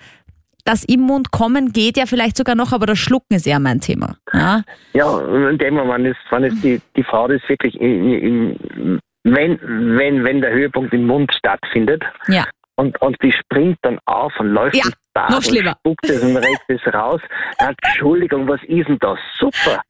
das 0.67 0.83
im 0.83 1.01
Mund 1.01 1.31
kommen 1.31 1.71
geht 1.71 1.97
ja 1.97 2.05
vielleicht 2.05 2.37
sogar 2.37 2.55
noch, 2.55 2.73
aber 2.73 2.85
das 2.85 2.99
Schlucken 2.99 3.35
ist 3.35 3.47
eher 3.47 3.59
mein 3.59 3.79
Thema. 3.79 4.17
Ja, 4.33 4.61
Ja, 4.93 5.05
und 5.05 5.59
dem 5.61 5.75
Moment 5.75 6.07
ist, 6.07 6.17
wann 6.29 6.43
ist 6.43 6.61
die, 6.63 6.81
die 6.95 7.03
Frau 7.03 7.27
das 7.27 7.41
wirklich 7.47 7.79
in, 7.79 8.11
in, 8.11 8.99
wenn, 9.23 9.59
wenn, 9.61 10.23
wenn 10.23 10.41
der 10.41 10.51
Höhepunkt 10.51 10.93
im 10.93 11.07
Mund 11.07 11.31
stattfindet 11.33 12.03
ja. 12.27 12.45
und, 12.75 12.99
und 13.01 13.17
die 13.23 13.31
springt 13.31 13.77
dann 13.81 13.99
auf 14.05 14.33
und 14.39 14.47
läuft 14.47 14.75
Ja, 14.75 14.85
Bad 15.13 15.29
noch 15.29 15.37
und 15.37 15.45
schlimmer. 15.45 15.75
spuckt 15.79 16.09
es 16.09 16.21
und 16.21 16.37
regt 16.37 16.63
es 16.67 16.93
raus. 16.93 17.21
Entschuldigung, 17.57 18.47
was 18.47 18.61
ist 18.63 18.87
denn 18.87 18.97
das? 18.99 19.19
Super. 19.39 19.81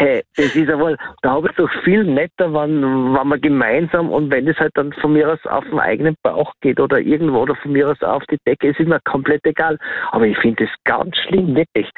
Hey, 0.00 0.22
das 0.36 0.54
ist 0.54 0.68
ja 0.68 0.78
wohl, 0.78 0.96
da 1.22 1.32
habe 1.32 1.48
ich 1.48 1.56
doch 1.56 1.68
viel 1.82 2.04
netter, 2.04 2.54
wenn, 2.54 2.82
wenn 2.82 3.26
man 3.26 3.40
gemeinsam 3.40 4.10
und 4.10 4.30
wenn 4.30 4.46
es 4.46 4.56
halt 4.56 4.70
dann 4.76 4.92
von 4.92 5.12
mir 5.12 5.28
aus 5.28 5.44
auf 5.46 5.64
den 5.64 5.80
eigenen 5.80 6.14
Bauch 6.22 6.52
geht 6.60 6.78
oder 6.78 7.00
irgendwo 7.00 7.38
oder 7.38 7.56
von 7.56 7.72
mir 7.72 7.90
aus 7.90 8.00
auf 8.02 8.22
die 8.30 8.38
Decke, 8.46 8.68
ist 8.68 8.78
immer 8.78 9.00
komplett 9.00 9.44
egal. 9.44 9.76
Aber 10.12 10.24
ich 10.24 10.38
finde 10.38 10.66
das 10.66 10.74
ganz 10.84 11.16
schlimm, 11.16 11.56
wirklich. 11.56 11.90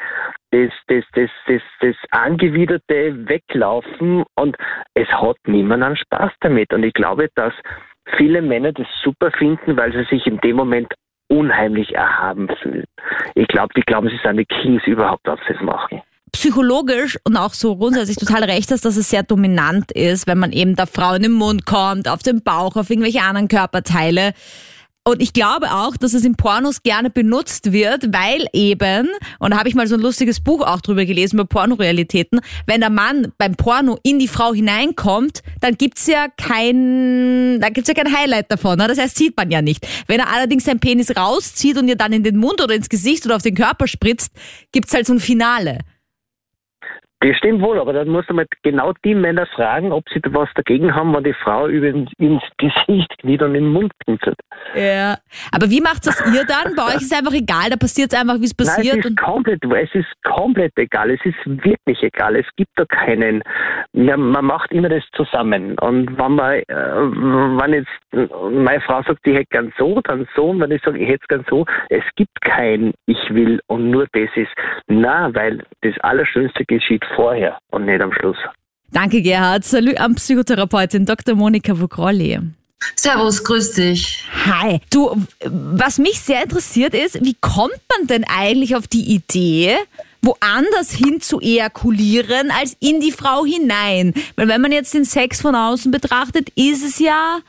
Das, 0.49 0.71
das, 0.87 1.03
das, 1.13 1.29
das, 1.45 1.61
das 1.81 1.95
angewiderte 2.09 3.29
Weglaufen 3.29 4.23
und 4.35 4.57
es 4.95 5.07
hat 5.09 5.37
niemand 5.45 5.83
einen 5.83 5.95
Spaß 5.95 6.31
damit. 6.39 6.73
Und 6.73 6.81
ich 6.81 6.93
glaube, 6.93 7.29
dass 7.35 7.53
viele 8.17 8.41
Männer 8.41 8.71
das 8.71 8.87
super 9.03 9.29
finden, 9.29 9.77
weil 9.77 9.93
sie 9.93 10.05
sich 10.05 10.25
in 10.25 10.39
dem 10.39 10.55
Moment 10.55 10.91
unheimlich 11.29 11.93
erhaben 11.93 12.49
fühlen. 12.63 12.85
Ich 13.35 13.47
glaube, 13.47 13.75
die 13.75 13.81
glauben, 13.81 14.09
sie 14.09 14.19
sind 14.23 14.37
die 14.37 14.45
Kings 14.45 14.87
überhaupt, 14.87 15.27
was 15.27 15.39
sie 15.47 15.53
das 15.53 15.61
machen. 15.61 16.00
Psychologisch 16.31 17.17
und 17.23 17.35
auch 17.35 17.53
so 17.53 17.75
grundsätzlich 17.75 18.17
total 18.17 18.43
recht 18.43 18.71
ist, 18.71 18.85
dass 18.85 18.95
es 18.95 19.09
sehr 19.09 19.23
dominant 19.23 19.91
ist, 19.91 20.27
wenn 20.27 20.37
man 20.37 20.51
eben 20.53 20.75
der 20.75 20.87
Frau 20.87 21.13
in 21.13 21.23
den 21.23 21.33
Mund 21.33 21.65
kommt, 21.65 22.07
auf 22.07 22.23
den 22.23 22.41
Bauch, 22.41 22.75
auf 22.75 22.89
irgendwelche 22.89 23.21
anderen 23.21 23.47
Körperteile. 23.47 24.33
Und 25.03 25.19
ich 25.19 25.33
glaube 25.33 25.71
auch, 25.71 25.97
dass 25.97 26.13
es 26.13 26.23
in 26.23 26.35
Pornos 26.35 26.83
gerne 26.83 27.09
benutzt 27.09 27.71
wird, 27.71 28.13
weil 28.13 28.45
eben, 28.53 29.09
und 29.39 29.51
da 29.51 29.57
habe 29.57 29.67
ich 29.67 29.73
mal 29.73 29.87
so 29.87 29.95
ein 29.95 30.01
lustiges 30.01 30.39
Buch 30.39 30.61
auch 30.61 30.79
drüber 30.79 31.05
gelesen, 31.05 31.37
über 31.37 31.45
Pornorealitäten, 31.45 32.39
wenn 32.67 32.81
der 32.81 32.91
Mann 32.91 33.33
beim 33.39 33.55
Porno 33.55 33.97
in 34.03 34.19
die 34.19 34.27
Frau 34.27 34.53
hineinkommt, 34.53 35.41
dann 35.59 35.75
gibt's 35.75 36.05
ja 36.05 36.27
kein, 36.37 37.59
da 37.59 37.69
gibt's 37.69 37.87
ja 37.87 37.95
kein 37.95 38.15
Highlight 38.15 38.51
davon. 38.51 38.77
Ne? 38.77 38.87
Das 38.87 38.99
heißt, 38.99 39.17
sieht 39.17 39.35
man 39.35 39.49
ja 39.49 39.63
nicht. 39.63 39.87
Wenn 40.05 40.19
er 40.19 40.31
allerdings 40.31 40.65
seinen 40.65 40.79
Penis 40.79 41.15
rauszieht 41.17 41.79
und 41.79 41.87
ihr 41.87 41.95
dann 41.95 42.13
in 42.13 42.21
den 42.21 42.37
Mund 42.37 42.61
oder 42.61 42.75
ins 42.75 42.87
Gesicht 42.87 43.25
oder 43.25 43.37
auf 43.37 43.41
den 43.41 43.55
Körper 43.55 43.87
spritzt, 43.87 44.31
gibt's 44.71 44.93
halt 44.93 45.07
so 45.07 45.13
ein 45.13 45.19
Finale. 45.19 45.79
Das 47.21 47.37
stimmt 47.37 47.61
wohl, 47.61 47.79
aber 47.79 47.93
dann 47.93 48.07
muss 48.07 48.25
man 48.29 48.47
genau 48.63 48.93
die 49.05 49.13
Männer 49.13 49.45
fragen, 49.45 49.91
ob 49.91 50.03
sie 50.09 50.19
da 50.19 50.33
was 50.33 50.49
dagegen 50.55 50.95
haben, 50.95 51.13
wenn 51.13 51.23
die 51.23 51.33
Frau 51.33 51.67
über 51.67 51.87
ins 51.87 52.41
Gesicht 52.57 53.15
kniet 53.19 53.43
und 53.43 53.53
in 53.53 53.65
den 53.65 53.73
Mund 53.73 53.91
pinselt. 54.03 54.39
Ja. 54.73 55.17
Aber 55.51 55.69
wie 55.69 55.81
macht 55.81 56.07
das 56.07 56.19
ihr 56.33 56.43
dann? 56.45 56.75
Bei 56.75 56.87
euch 56.87 56.95
ist 56.95 57.11
es 57.11 57.17
einfach 57.17 57.33
egal, 57.33 57.69
da 57.69 57.77
passiert 57.77 58.11
es 58.11 58.19
einfach, 58.19 58.39
wie 58.39 58.45
es 58.45 58.55
passiert. 58.55 58.95
Nein, 58.95 58.99
es 59.05 59.11
ist 59.11 59.17
komplett, 59.17 59.63
es 59.63 59.95
ist 59.95 60.23
komplett 60.23 60.71
egal. 60.77 61.11
Es 61.11 61.23
ist 61.23 61.37
wirklich 61.45 62.01
egal. 62.01 62.35
Es 62.35 62.47
gibt 62.55 62.71
da 62.75 62.85
keinen. 62.85 63.43
Ja, 63.93 64.17
man 64.17 64.45
macht 64.45 64.71
immer 64.71 64.89
das 64.89 65.03
zusammen. 65.13 65.77
Und 65.77 66.17
wenn 66.17 66.31
man, 66.31 66.53
äh, 66.53 66.65
wenn 66.71 67.73
jetzt 67.73 68.31
meine 68.51 68.81
Frau 68.81 69.03
sagt, 69.03 69.19
ich 69.27 69.35
hätte 69.35 69.47
gern 69.51 69.73
so, 69.77 70.01
dann 70.01 70.27
so, 70.35 70.45
und 70.45 70.59
wenn 70.59 70.71
ich 70.71 70.81
sage, 70.81 70.97
ich 70.97 71.07
hätte 71.07 71.21
es 71.21 71.27
gern 71.27 71.45
so, 71.47 71.65
es 71.89 72.03
gibt 72.15 72.41
kein 72.41 72.93
Ich 73.05 73.29
will 73.29 73.61
und 73.67 73.91
nur 73.91 74.07
das 74.13 74.29
ist. 74.35 74.51
Na, 74.87 75.33
weil 75.35 75.63
das 75.81 75.93
Allerschönste 75.99 76.65
geschieht 76.65 77.05
vorher 77.15 77.57
und 77.71 77.85
nicht 77.85 78.01
am 78.01 78.13
Schluss. 78.13 78.37
Danke, 78.91 79.21
Gerhard. 79.21 79.63
Salut 79.63 79.99
an 79.99 80.15
Psychotherapeutin 80.15 81.05
Dr. 81.05 81.35
Monika 81.35 81.79
Vogrolli. 81.79 82.39
Servus, 82.95 83.43
grüß 83.43 83.73
dich. 83.73 84.25
Hi. 84.45 84.79
Du, 84.89 85.15
was 85.45 85.97
mich 85.97 86.19
sehr 86.19 86.43
interessiert 86.43 86.93
ist, 86.93 87.23
wie 87.23 87.35
kommt 87.39 87.79
man 87.97 88.07
denn 88.07 88.25
eigentlich 88.25 88.75
auf 88.75 88.87
die 88.87 89.13
Idee, 89.13 89.75
woanders 90.21 90.91
hin 90.91 91.21
zu 91.21 91.39
ejakulieren 91.39 92.51
als 92.51 92.75
in 92.79 92.99
die 92.99 93.11
Frau 93.11 93.45
hinein? 93.45 94.13
Weil 94.35 94.47
wenn 94.47 94.61
man 94.61 94.71
jetzt 94.71 94.93
den 94.93 95.05
Sex 95.05 95.41
von 95.41 95.55
außen 95.55 95.91
betrachtet, 95.91 96.49
ist 96.55 96.83
es 96.83 96.99
ja 96.99 97.39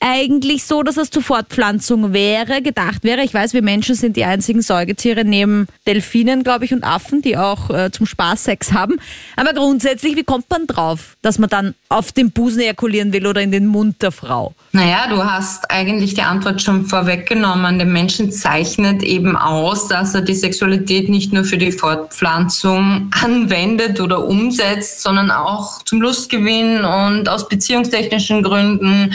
eigentlich 0.00 0.64
so, 0.64 0.82
dass 0.82 0.96
es 0.96 1.10
zur 1.10 1.22
Fortpflanzung 1.22 2.12
wäre, 2.12 2.62
gedacht 2.62 3.04
wäre. 3.04 3.22
Ich 3.22 3.32
weiß, 3.32 3.54
wir 3.54 3.62
Menschen 3.62 3.94
sind 3.94 4.16
die 4.16 4.24
einzigen 4.24 4.60
Säugetiere 4.60 5.24
neben 5.24 5.66
Delfinen, 5.86 6.44
glaube 6.44 6.64
ich, 6.66 6.74
und 6.74 6.84
Affen, 6.84 7.22
die 7.22 7.36
auch 7.36 7.70
äh, 7.70 7.90
zum 7.90 8.06
Spaß 8.06 8.44
Sex 8.44 8.72
haben. 8.72 8.96
Aber 9.36 9.54
grundsätzlich, 9.54 10.16
wie 10.16 10.24
kommt 10.24 10.50
man 10.50 10.66
drauf, 10.66 11.16
dass 11.22 11.38
man 11.38 11.48
dann 11.48 11.74
auf 11.88 12.12
den 12.12 12.32
Busen 12.32 12.60
ejakulieren 12.60 13.12
will 13.12 13.26
oder 13.26 13.40
in 13.40 13.50
den 13.50 13.66
Mund 13.66 14.02
der 14.02 14.12
Frau? 14.12 14.54
Naja, 14.72 15.06
du 15.08 15.24
hast 15.24 15.70
eigentlich 15.70 16.14
die 16.14 16.22
Antwort 16.22 16.60
schon 16.60 16.86
vorweggenommen. 16.86 17.78
Der 17.78 17.86
Menschen 17.86 18.30
zeichnet 18.30 19.02
eben 19.02 19.36
aus, 19.36 19.88
dass 19.88 20.14
er 20.14 20.20
die 20.20 20.34
Sexualität 20.34 21.08
nicht 21.08 21.32
nur 21.32 21.44
für 21.44 21.58
die 21.58 21.72
Fortpflanzung 21.72 23.10
anwendet 23.22 24.00
oder 24.00 24.26
umsetzt, 24.26 25.02
sondern 25.02 25.30
auch 25.30 25.82
zum 25.84 26.02
Lustgewinn 26.02 26.84
und 26.84 27.28
aus 27.28 27.48
beziehungstechnischen 27.48 28.42
Gründen 28.42 29.14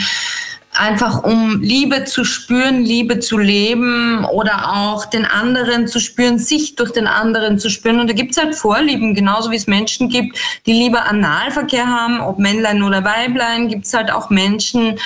einfach 0.80 1.22
um 1.22 1.60
Liebe 1.60 2.04
zu 2.04 2.24
spüren, 2.24 2.82
Liebe 2.82 3.20
zu 3.20 3.36
leben 3.36 4.24
oder 4.24 4.72
auch 4.72 5.04
den 5.04 5.26
anderen 5.26 5.86
zu 5.86 6.00
spüren, 6.00 6.38
sich 6.38 6.74
durch 6.74 6.90
den 6.92 7.06
anderen 7.06 7.58
zu 7.58 7.68
spüren. 7.68 8.00
Und 8.00 8.08
da 8.08 8.14
gibt 8.14 8.32
es 8.32 8.38
halt 8.38 8.54
Vorlieben, 8.54 9.14
genauso 9.14 9.50
wie 9.50 9.56
es 9.56 9.66
Menschen 9.66 10.08
gibt, 10.08 10.38
die 10.64 10.72
lieber 10.72 11.04
Analverkehr 11.04 11.86
haben, 11.86 12.20
ob 12.20 12.38
Männlein 12.38 12.82
oder 12.82 13.04
Weiblein, 13.04 13.68
gibt 13.68 13.84
es 13.84 13.92
halt 13.92 14.10
auch 14.10 14.30
Menschen, 14.30 14.98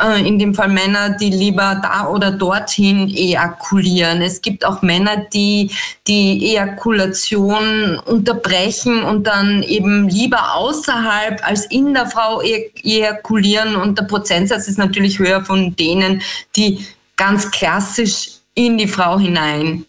äh, 0.00 0.26
in 0.26 0.38
dem 0.38 0.54
Fall 0.54 0.68
Männer, 0.68 1.10
die 1.10 1.30
lieber 1.30 1.80
da 1.82 2.06
oder 2.06 2.30
dorthin 2.30 3.08
ejakulieren. 3.08 4.22
Es 4.22 4.40
gibt 4.40 4.64
auch 4.64 4.82
Männer, 4.82 5.16
die 5.32 5.72
die 6.06 6.52
Ejakulation 6.52 7.98
unterbrechen 7.98 9.02
und 9.02 9.26
dann 9.26 9.64
eben 9.64 10.08
lieber 10.08 10.54
außerhalb 10.54 11.44
als 11.44 11.66
in 11.66 11.94
der 11.94 12.06
Frau 12.06 12.40
ejakulieren. 12.42 13.74
Und 13.74 13.98
der 13.98 14.04
Prozentsatz 14.04 14.68
ist 14.68 14.78
natürlich 14.78 15.15
höher 15.18 15.44
von 15.44 15.74
denen, 15.76 16.22
die 16.54 16.86
ganz 17.16 17.50
klassisch 17.50 18.30
in 18.54 18.78
die 18.78 18.88
Frau 18.88 19.18
hinein 19.18 19.85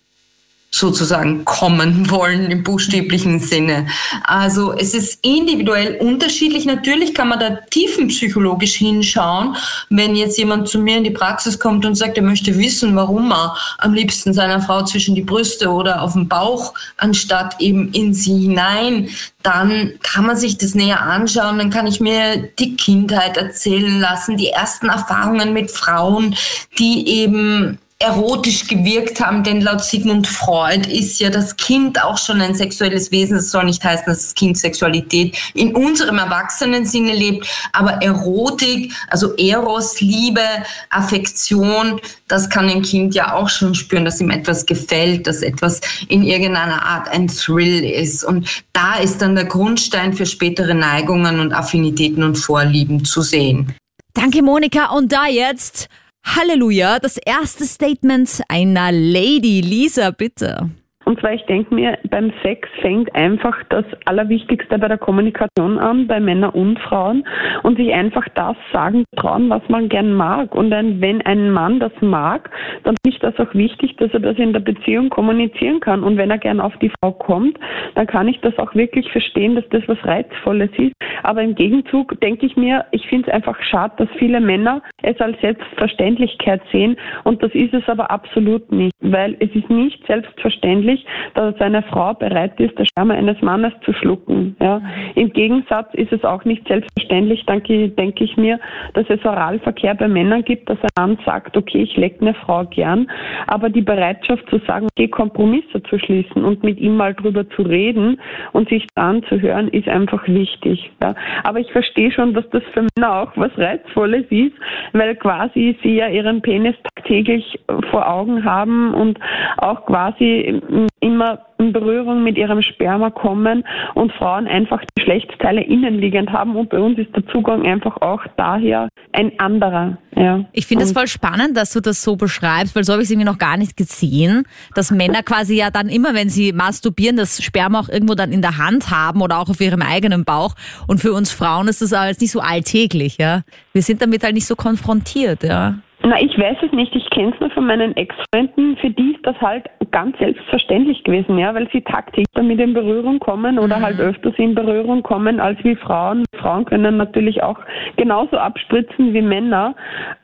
sozusagen 0.78 1.44
kommen 1.46 2.10
wollen 2.10 2.52
im 2.52 2.64
buchstäblichen 2.64 3.40
Sinne. 3.40 3.88
Also 4.24 4.74
es 4.74 4.94
ist 4.94 5.20
individuell 5.24 5.98
unterschiedlich. 6.00 6.66
Natürlich 6.66 7.14
kann 7.14 7.30
man 7.30 7.40
da 7.40 7.50
tiefenpsychologisch 7.70 8.76
hinschauen. 8.76 9.56
Wenn 9.90 10.16
jetzt 10.16 10.38
jemand 10.38 10.68
zu 10.68 10.80
mir 10.80 10.98
in 10.98 11.04
die 11.04 11.12
Praxis 11.12 11.60
kommt 11.60 11.86
und 11.86 11.96
sagt, 11.96 12.18
er 12.18 12.24
möchte 12.24 12.58
wissen, 12.58 12.96
warum 12.96 13.32
er 13.32 13.56
am 13.80 13.94
liebsten 13.94 14.34
seiner 14.34 14.62
Frau 14.62 14.84
zwischen 14.84 15.16
die 15.16 15.22
Brüste 15.22 15.70
oder 15.70 16.02
auf 16.02 16.14
den 16.14 16.28
Bauch 16.28 16.74
anstatt 16.98 17.60
eben 17.60 17.92
in 17.94 18.14
sie 18.14 18.40
hinein, 18.40 19.10
dann 19.44 19.94
kann 20.04 20.26
man 20.26 20.38
sich 20.38 20.58
das 20.58 20.76
näher 20.76 21.02
anschauen. 21.02 21.58
Dann 21.58 21.70
kann 21.70 21.88
ich 21.88 22.00
mir 22.00 22.50
die 22.60 22.76
Kindheit 22.76 23.38
erzählen 23.38 24.00
lassen, 24.00 24.38
die 24.38 24.50
ersten 24.50 24.90
Erfahrungen 24.90 25.54
mit 25.54 25.72
Frauen, 25.72 26.36
die 26.78 27.08
eben 27.08 27.80
erotisch 28.00 28.68
gewirkt 28.68 29.20
haben, 29.20 29.44
denn 29.44 29.62
laut 29.62 29.84
Sigmund 29.84 30.28
Freud 30.28 30.88
ist 30.88 31.20
ja 31.20 31.32
das 31.32 31.56
Kind 31.58 32.04
auch 32.04 32.18
schon 32.18 32.42
ein 32.42 32.54
sexuelles 32.54 33.12
Wesen. 33.12 33.38
Das 33.38 33.50
soll 33.50 33.66
nicht 33.66 33.84
heißen, 33.84 34.06
dass 34.06 34.22
das 34.22 34.36
Kind 34.36 34.56
Sexualität 34.58 35.36
in 35.56 35.76
unserem 35.76 36.20
erwachsenen 36.20 36.86
Sinne 36.86 37.14
lebt, 37.14 37.48
aber 37.74 37.94
Erotik, 38.04 38.94
also 39.10 39.36
Eros, 39.38 40.00
Liebe, 40.00 40.46
Affektion, 40.92 42.00
das 42.28 42.48
kann 42.50 42.70
ein 42.70 42.84
Kind 42.84 43.16
ja 43.16 43.34
auch 43.34 43.50
schon 43.50 43.74
spüren, 43.74 44.06
dass 44.06 44.22
ihm 44.22 44.30
etwas 44.30 44.68
gefällt, 44.68 45.26
dass 45.26 45.42
etwas 45.42 45.82
in 46.08 46.22
irgendeiner 46.22 46.84
Art 46.86 47.10
ein 47.10 47.28
Thrill 47.28 47.84
ist. 47.84 48.24
Und 48.24 48.64
da 48.74 48.98
ist 48.98 49.24
dann 49.24 49.34
der 49.34 49.46
Grundstein 49.46 50.14
für 50.14 50.28
spätere 50.28 50.76
Neigungen 50.76 51.40
und 51.40 51.52
Affinitäten 51.52 52.22
und 52.22 52.36
Vorlieben 52.36 53.04
zu 53.06 53.24
sehen. 53.24 53.74
Danke, 54.14 54.44
Monika. 54.44 54.92
Und 54.92 55.12
da 55.12 55.26
jetzt 55.26 55.90
Halleluja, 56.36 57.00
das 57.00 57.18
erste 57.18 57.66
Statement 57.66 58.42
einer 58.50 58.92
Lady. 58.92 59.62
Lisa, 59.62 60.12
bitte. 60.12 60.70
Und 61.08 61.22
zwar, 61.22 61.34
ich 61.34 61.46
denke 61.46 61.74
mir, 61.74 61.98
beim 62.10 62.34
Sex 62.44 62.68
fängt 62.82 63.16
einfach 63.16 63.56
das 63.70 63.86
Allerwichtigste 64.04 64.78
bei 64.78 64.90
der 64.90 64.98
Kommunikation 64.98 65.80
an, 65.80 66.06
bei 66.06 66.20
Männern 66.20 66.50
und 66.50 66.78
Frauen, 66.80 67.24
und 67.64 67.78
sich 67.78 67.94
einfach 67.94 68.28
das 68.36 68.58
sagen 68.74 69.06
trauen, 69.16 69.50
was 69.50 69.62
man 69.70 69.88
gern 69.88 70.14
mag. 70.14 70.54
Und 70.54 70.74
ein, 70.74 71.00
wenn 71.00 71.22
ein 71.22 71.52
Mann 71.52 71.80
das 71.80 71.94
mag, 72.02 72.50
dann 72.84 72.96
ist 73.06 73.24
das 73.24 73.40
auch 73.40 73.54
wichtig, 73.54 73.96
dass 73.96 74.12
er 74.12 74.20
das 74.20 74.38
in 74.38 74.52
der 74.52 74.60
Beziehung 74.60 75.10
kommunizieren 75.10 75.80
kann. 75.80 76.04
Und 76.04 76.18
wenn 76.18 76.30
er 76.30 76.40
gern 76.40 76.60
auf 76.60 76.76
die 76.80 76.92
Frau 77.00 77.14
kommt, 77.14 77.58
dann 77.96 78.06
kann 78.06 78.28
ich 78.28 78.42
das 78.42 78.58
auch 78.60 78.76
wirklich 78.76 79.10
verstehen, 79.10 79.56
dass 79.56 79.68
das 79.70 79.84
was 79.88 80.04
Reizvolles 80.04 80.72
ist. 80.78 80.94
Aber 81.24 81.42
im 81.42 81.56
Gegenzug 81.56 82.20
denke 82.20 82.46
ich 82.46 82.58
mir, 82.58 82.84
ich 82.92 83.08
finde 83.08 83.28
es 83.30 83.34
einfach 83.34 83.58
schade, 83.64 83.94
dass 83.98 84.10
viele 84.18 84.42
Männer 84.42 84.82
es 85.04 85.18
als 85.22 85.40
Selbstverständlichkeit 85.40 86.62
sehen. 86.72 86.98
Und 87.24 87.42
das 87.42 87.54
ist 87.54 87.74
es 87.74 87.88
aber 87.88 88.12
absolut 88.12 88.70
nicht, 88.74 88.94
weil 89.00 89.38
es 89.40 89.50
ist 89.56 89.70
nicht 89.70 90.06
selbstverständlich, 90.06 90.97
nicht, 90.98 91.08
dass 91.34 91.60
eine 91.62 91.84
Frau 91.84 92.14
bereit 92.14 92.60
ist, 92.60 92.78
das 92.80 92.88
Sperma 92.88 93.14
eines 93.14 93.42
Mannes 93.42 93.74
zu 93.84 93.94
schlucken. 93.94 94.56
Ja. 94.62 94.82
Im 95.16 95.32
Gegensatz 95.32 95.94
ist 95.94 96.12
es 96.12 96.24
auch 96.24 96.44
nicht 96.46 96.68
selbstverständlich, 96.68 97.46
denke, 97.46 97.90
denke 97.90 98.24
ich 98.24 98.38
mir, 98.38 98.60
dass 98.94 99.06
es 99.10 99.24
Oralverkehr 99.24 99.96
bei 99.96 100.08
Männern 100.08 100.44
gibt, 100.44 100.70
dass 100.70 100.78
ein 100.82 100.90
Mann 100.98 101.20
sagt, 101.26 101.56
okay, 101.56 101.84
ich 101.84 101.96
lecke 101.98 102.22
eine 102.22 102.34
Frau 102.34 102.66
gern, 102.66 103.10
aber 103.48 103.70
die 103.70 103.82
Bereitschaft 103.82 104.50
zu 104.50 104.60
sagen, 104.60 104.88
okay, 104.92 105.08
Kompromisse 105.08 105.82
zu 105.84 106.00
schließen 106.00 106.44
und 106.44 106.64
mit 106.64 106.80
ihm 106.80 106.98
mal 106.98 107.14
drüber 107.14 107.48
zu 107.50 107.62
reden 107.62 108.20
und 108.54 108.70
sich 108.70 108.86
anzuhören, 108.96 109.68
ist 109.70 109.88
einfach 109.88 110.28
wichtig. 110.28 110.92
Ja. 111.02 111.16
Aber 111.44 111.60
ich 111.60 111.72
verstehe 111.72 112.12
schon, 112.12 112.34
dass 112.34 112.50
das 112.50 112.64
für 112.74 112.86
Männer 112.96 113.22
auch 113.22 113.32
was 113.36 113.52
Reizvolles 113.58 114.26
ist, 114.30 114.56
weil 114.94 115.16
quasi 115.16 115.78
sie 115.84 115.96
ja 115.96 116.08
ihren 116.08 116.42
Penis 116.42 116.76
tagtäglich 116.96 117.60
vor 117.92 118.08
Augen 118.08 118.44
haben 118.44 118.94
und 118.94 119.20
auch 119.58 119.86
quasi 119.86 120.62
immer 121.00 121.40
in 121.60 121.74
Berührung 121.74 122.24
mit 122.24 122.38
ihrem 122.38 122.62
Sperma 122.62 123.10
kommen 123.10 123.64
und 123.96 124.12
Frauen 124.14 124.48
einfach 124.48 124.82
die 124.82 125.02
Geschlechtsteile 125.02 125.64
innenliegend 125.64 126.32
haben 126.32 126.56
und 126.56 126.70
bei 126.70 126.80
uns 126.80 126.98
ist 127.00 127.16
der 127.16 127.26
Zugang 127.28 127.66
einfach 127.66 127.98
auch 128.02 128.22
daher 128.38 128.90
ein 129.14 129.32
anderer. 129.40 129.98
Ja. 130.16 130.46
Ich 130.54 130.68
finde 130.68 130.84
es 130.84 130.92
voll 130.92 131.08
spannend, 131.08 131.58
dass 131.58 131.74
du 131.74 131.80
das 131.80 132.04
so 132.04 132.16
beschreibst, 132.16 132.76
weil 132.76 132.84
so 132.84 132.94
habe 132.94 133.02
ich 133.02 133.08
es 133.08 133.12
irgendwie 133.12 133.28
noch 133.28 133.38
gar 133.38 133.58
nicht 133.58 133.78
gesehen, 133.78 134.44
dass 134.76 134.92
Männer 134.92 135.24
quasi 135.24 135.56
ja 135.56 135.72
dann 135.72 135.90
immer, 135.90 136.14
wenn 136.14 136.30
sie 136.30 136.54
masturbieren, 136.54 137.18
das 137.18 137.44
Sperma 137.44 137.80
auch 137.80 137.90
irgendwo 137.90 138.16
dann 138.16 138.32
in 138.32 138.42
der 138.42 138.58
Hand 138.58 138.92
haben 138.92 139.22
oder 139.22 139.40
auch 139.40 139.50
auf 139.50 139.62
ihrem 139.62 139.82
eigenen 139.82 140.26
Bauch 140.26 140.56
und 140.88 141.00
für 141.00 141.14
uns 141.14 141.32
Frauen 141.32 141.68
ist 141.68 141.82
das 141.82 141.94
aber 141.94 142.08
jetzt 142.08 142.22
nicht 142.22 142.32
so 142.32 142.40
alltäglich, 142.40 143.18
ja. 143.18 143.42
Wir 143.74 143.82
sind 143.82 144.02
damit 144.02 144.24
halt 144.24 144.34
nicht 144.34 144.48
so 144.48 144.56
konfrontiert, 144.56 145.44
ja. 145.44 145.76
Na, 146.04 146.22
ich 146.22 146.38
weiß 146.38 146.58
es 146.62 146.72
nicht. 146.72 146.96
Ich 146.96 147.10
kenne 147.10 147.34
es 147.34 147.40
nur 147.40 147.50
von 147.52 147.66
meinen 147.66 147.96
Ex-Freunden. 147.98 148.78
Für 148.78 148.90
die 148.90 149.14
ist 149.16 149.26
das 149.26 149.36
halt 149.42 149.66
ganz 149.92 150.18
selbstverständlich 150.18 151.04
gewesen, 151.04 151.38
ja, 151.38 151.54
weil 151.54 151.70
sie 151.72 151.82
tagtäglich 151.82 152.26
damit 152.34 152.60
in 152.60 152.74
Berührung 152.74 153.20
kommen 153.20 153.60
oder 153.60 153.78
Mhm. 153.78 153.84
halt 153.84 154.00
öfters 154.00 154.34
in 154.38 154.56
Berührung 154.56 155.04
kommen 155.04 155.40
als 155.40 155.62
wie 155.64 155.76
Frauen. 155.76 156.24
Frauen 156.36 156.66
können 156.66 156.98
natürlich 156.98 157.44
auch 157.44 157.60
genauso 157.96 158.38
abspritzen 158.38 159.14
wie 159.14 159.22
Männer. 159.22 159.76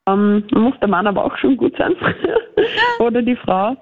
Ähm, 0.08 0.44
muss 0.54 0.78
der 0.82 0.90
Mann 0.90 1.08
aber 1.08 1.24
auch 1.24 1.38
schon 1.38 1.56
gut 1.56 1.76
sein 1.78 1.94
oder 3.00 3.22
die 3.22 3.38
Frau. 3.38 3.78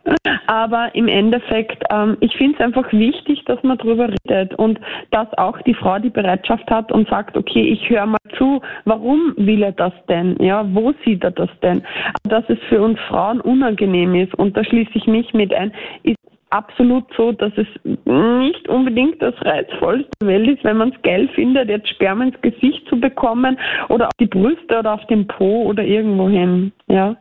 Aber 0.46 0.94
im 0.94 1.08
Endeffekt, 1.08 1.84
ähm, 1.90 2.16
ich 2.20 2.36
finde 2.38 2.56
es 2.56 2.64
einfach 2.64 2.92
wichtig, 2.94 3.44
dass 3.46 3.62
man 3.64 3.78
darüber 3.80 4.08
redet 4.08 4.54
und 4.56 4.80
dass 5.10 5.28
auch 5.38 5.60
die 5.64 5.74
Frau 5.74 5.98
die 5.98 6.12
Bereitschaft 6.12 6.70
hat 6.70 6.92
und 6.92 7.10
sagt, 7.10 7.36
okay, 7.38 7.64
ich 7.64 7.90
höre 7.90 8.06
mal 8.06 8.20
zu, 8.38 8.62
warum 8.86 9.34
will 9.38 9.64
er 9.64 9.72
das 9.72 9.94
denn? 10.10 10.36
Ja, 10.40 10.64
wo 10.74 10.94
sieht 11.04 11.24
er 11.24 11.32
das 11.32 11.50
denn? 11.64 11.82
Dass 12.24 12.44
es 12.50 12.60
für 12.70 12.82
uns 12.82 13.00
Frauen 13.08 13.42
unangenehm 13.42 14.14
ist 14.14 14.36
und 14.36 14.56
da 14.56 14.64
schließe 14.64 14.92
ich 14.94 15.08
mich 15.08 15.34
mit 15.34 15.52
ein, 15.54 15.71
ist 16.04 16.18
absolut 16.52 17.06
so, 17.16 17.32
dass 17.32 17.52
es 17.56 17.68
nicht 17.84 18.68
unbedingt 18.68 19.22
das 19.22 19.34
reizvollste 19.44 20.26
Welt 20.26 20.50
ist, 20.50 20.64
wenn 20.64 20.78
man 20.78 20.90
es 20.90 21.02
geil 21.02 21.28
findet, 21.34 21.70
jetzt 21.70 21.90
Sperma 21.90 22.26
ins 22.26 22.42
Gesicht 22.42 22.88
zu 22.88 23.00
bekommen 23.00 23.58
oder 23.90 24.08
auf 24.08 24.14
die 24.20 24.28
Brüste 24.28 24.80
oder 24.80 24.94
auf 24.94 25.06
den 25.08 25.28
Po 25.28 25.64
oder 25.64 25.84
irgendwo 25.84 26.30
hin. 26.30 26.72
Ja. 26.88 27.16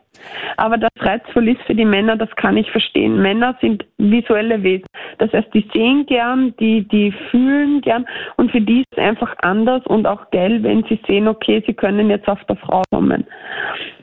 Aber 0.57 0.76
das 0.76 0.90
reizvoll 0.99 1.49
ist 1.49 1.62
für 1.62 1.75
die 1.75 1.85
Männer, 1.85 2.16
das 2.16 2.28
kann 2.37 2.57
ich 2.57 2.71
verstehen. 2.71 3.23
Männer 3.23 3.57
sind 3.61 3.87
visuelle 3.97 4.62
Wesen. 4.62 4.87
Das 5.19 5.33
heißt, 5.33 5.49
die 5.54 5.66
sehen 5.73 6.04
gern, 6.07 6.54
die, 6.59 6.87
die 6.88 7.12
fühlen 7.30 7.80
gern 7.80 8.04
und 8.37 8.50
für 8.50 8.61
die 8.61 8.80
ist 8.80 8.88
es 8.92 8.99
einfach 8.99 9.35
anders 9.42 9.87
und 9.87 10.07
auch 10.07 10.30
geil, 10.30 10.62
wenn 10.62 10.83
sie 10.85 11.00
sehen, 11.07 11.28
okay, 11.28 11.62
sie 11.66 11.73
können 11.73 12.11
jetzt 12.11 12.28
auf 12.28 12.45
der 12.45 12.57
Frau 12.57 12.83
kommen. 12.90 13.25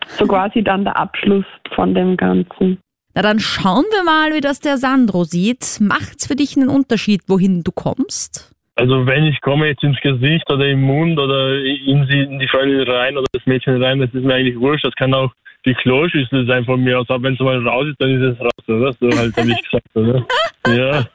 So 0.08 0.26
quasi 0.26 0.64
dann 0.64 0.86
der 0.86 0.98
Abschluss 0.98 1.46
von 1.76 1.94
dem 1.94 2.16
Ganzen. 2.16 2.80
Na 3.18 3.24
dann 3.24 3.40
schauen 3.40 3.86
wir 3.90 4.04
mal, 4.04 4.32
wie 4.36 4.42
das 4.42 4.60
der 4.60 4.78
Sandro 4.78 5.24
sieht. 5.24 5.80
Macht's 5.82 6.28
für 6.28 6.36
dich 6.36 6.56
einen 6.56 6.70
Unterschied, 6.70 7.22
wohin 7.26 7.64
du 7.64 7.72
kommst? 7.72 8.54
Also 8.76 9.08
wenn 9.08 9.24
ich 9.24 9.42
komme 9.42 9.66
jetzt 9.66 9.84
ins 9.84 10.00
Gesicht 10.02 10.48
oder 10.52 10.68
im 10.68 10.84
Mund 10.84 11.18
oder 11.18 11.56
in, 11.56 12.06
sie, 12.08 12.20
in 12.20 12.38
die 12.38 12.48
Freundin 12.48 12.88
rein 12.88 13.18
oder 13.18 13.26
das 13.32 13.44
Mädchen 13.48 13.82
rein, 13.82 13.98
das 14.02 14.14
ist 14.14 14.24
mir 14.24 14.36
eigentlich 14.36 14.60
wurscht. 14.60 14.86
Das 14.86 14.94
kann 14.94 15.16
auch 15.16 15.32
die 15.66 15.74
Kloschüssel 15.74 16.46
sein 16.46 16.64
von 16.66 16.84
mir 16.84 17.00
aus. 17.00 17.10
Aber 17.10 17.24
wenn 17.24 17.34
es 17.34 17.40
mal 17.40 17.58
raus 17.68 17.88
ist, 17.88 18.00
dann 18.00 18.22
ist 18.22 18.36
es 18.36 18.40
raus, 18.40 18.68
oder? 18.68 18.94
So 18.94 19.18
halt 19.18 19.36
habe 19.36 19.50
ich 19.50 19.64
gesagt, 19.64 19.96
oder? 19.96 20.28
Ja. 20.68 21.08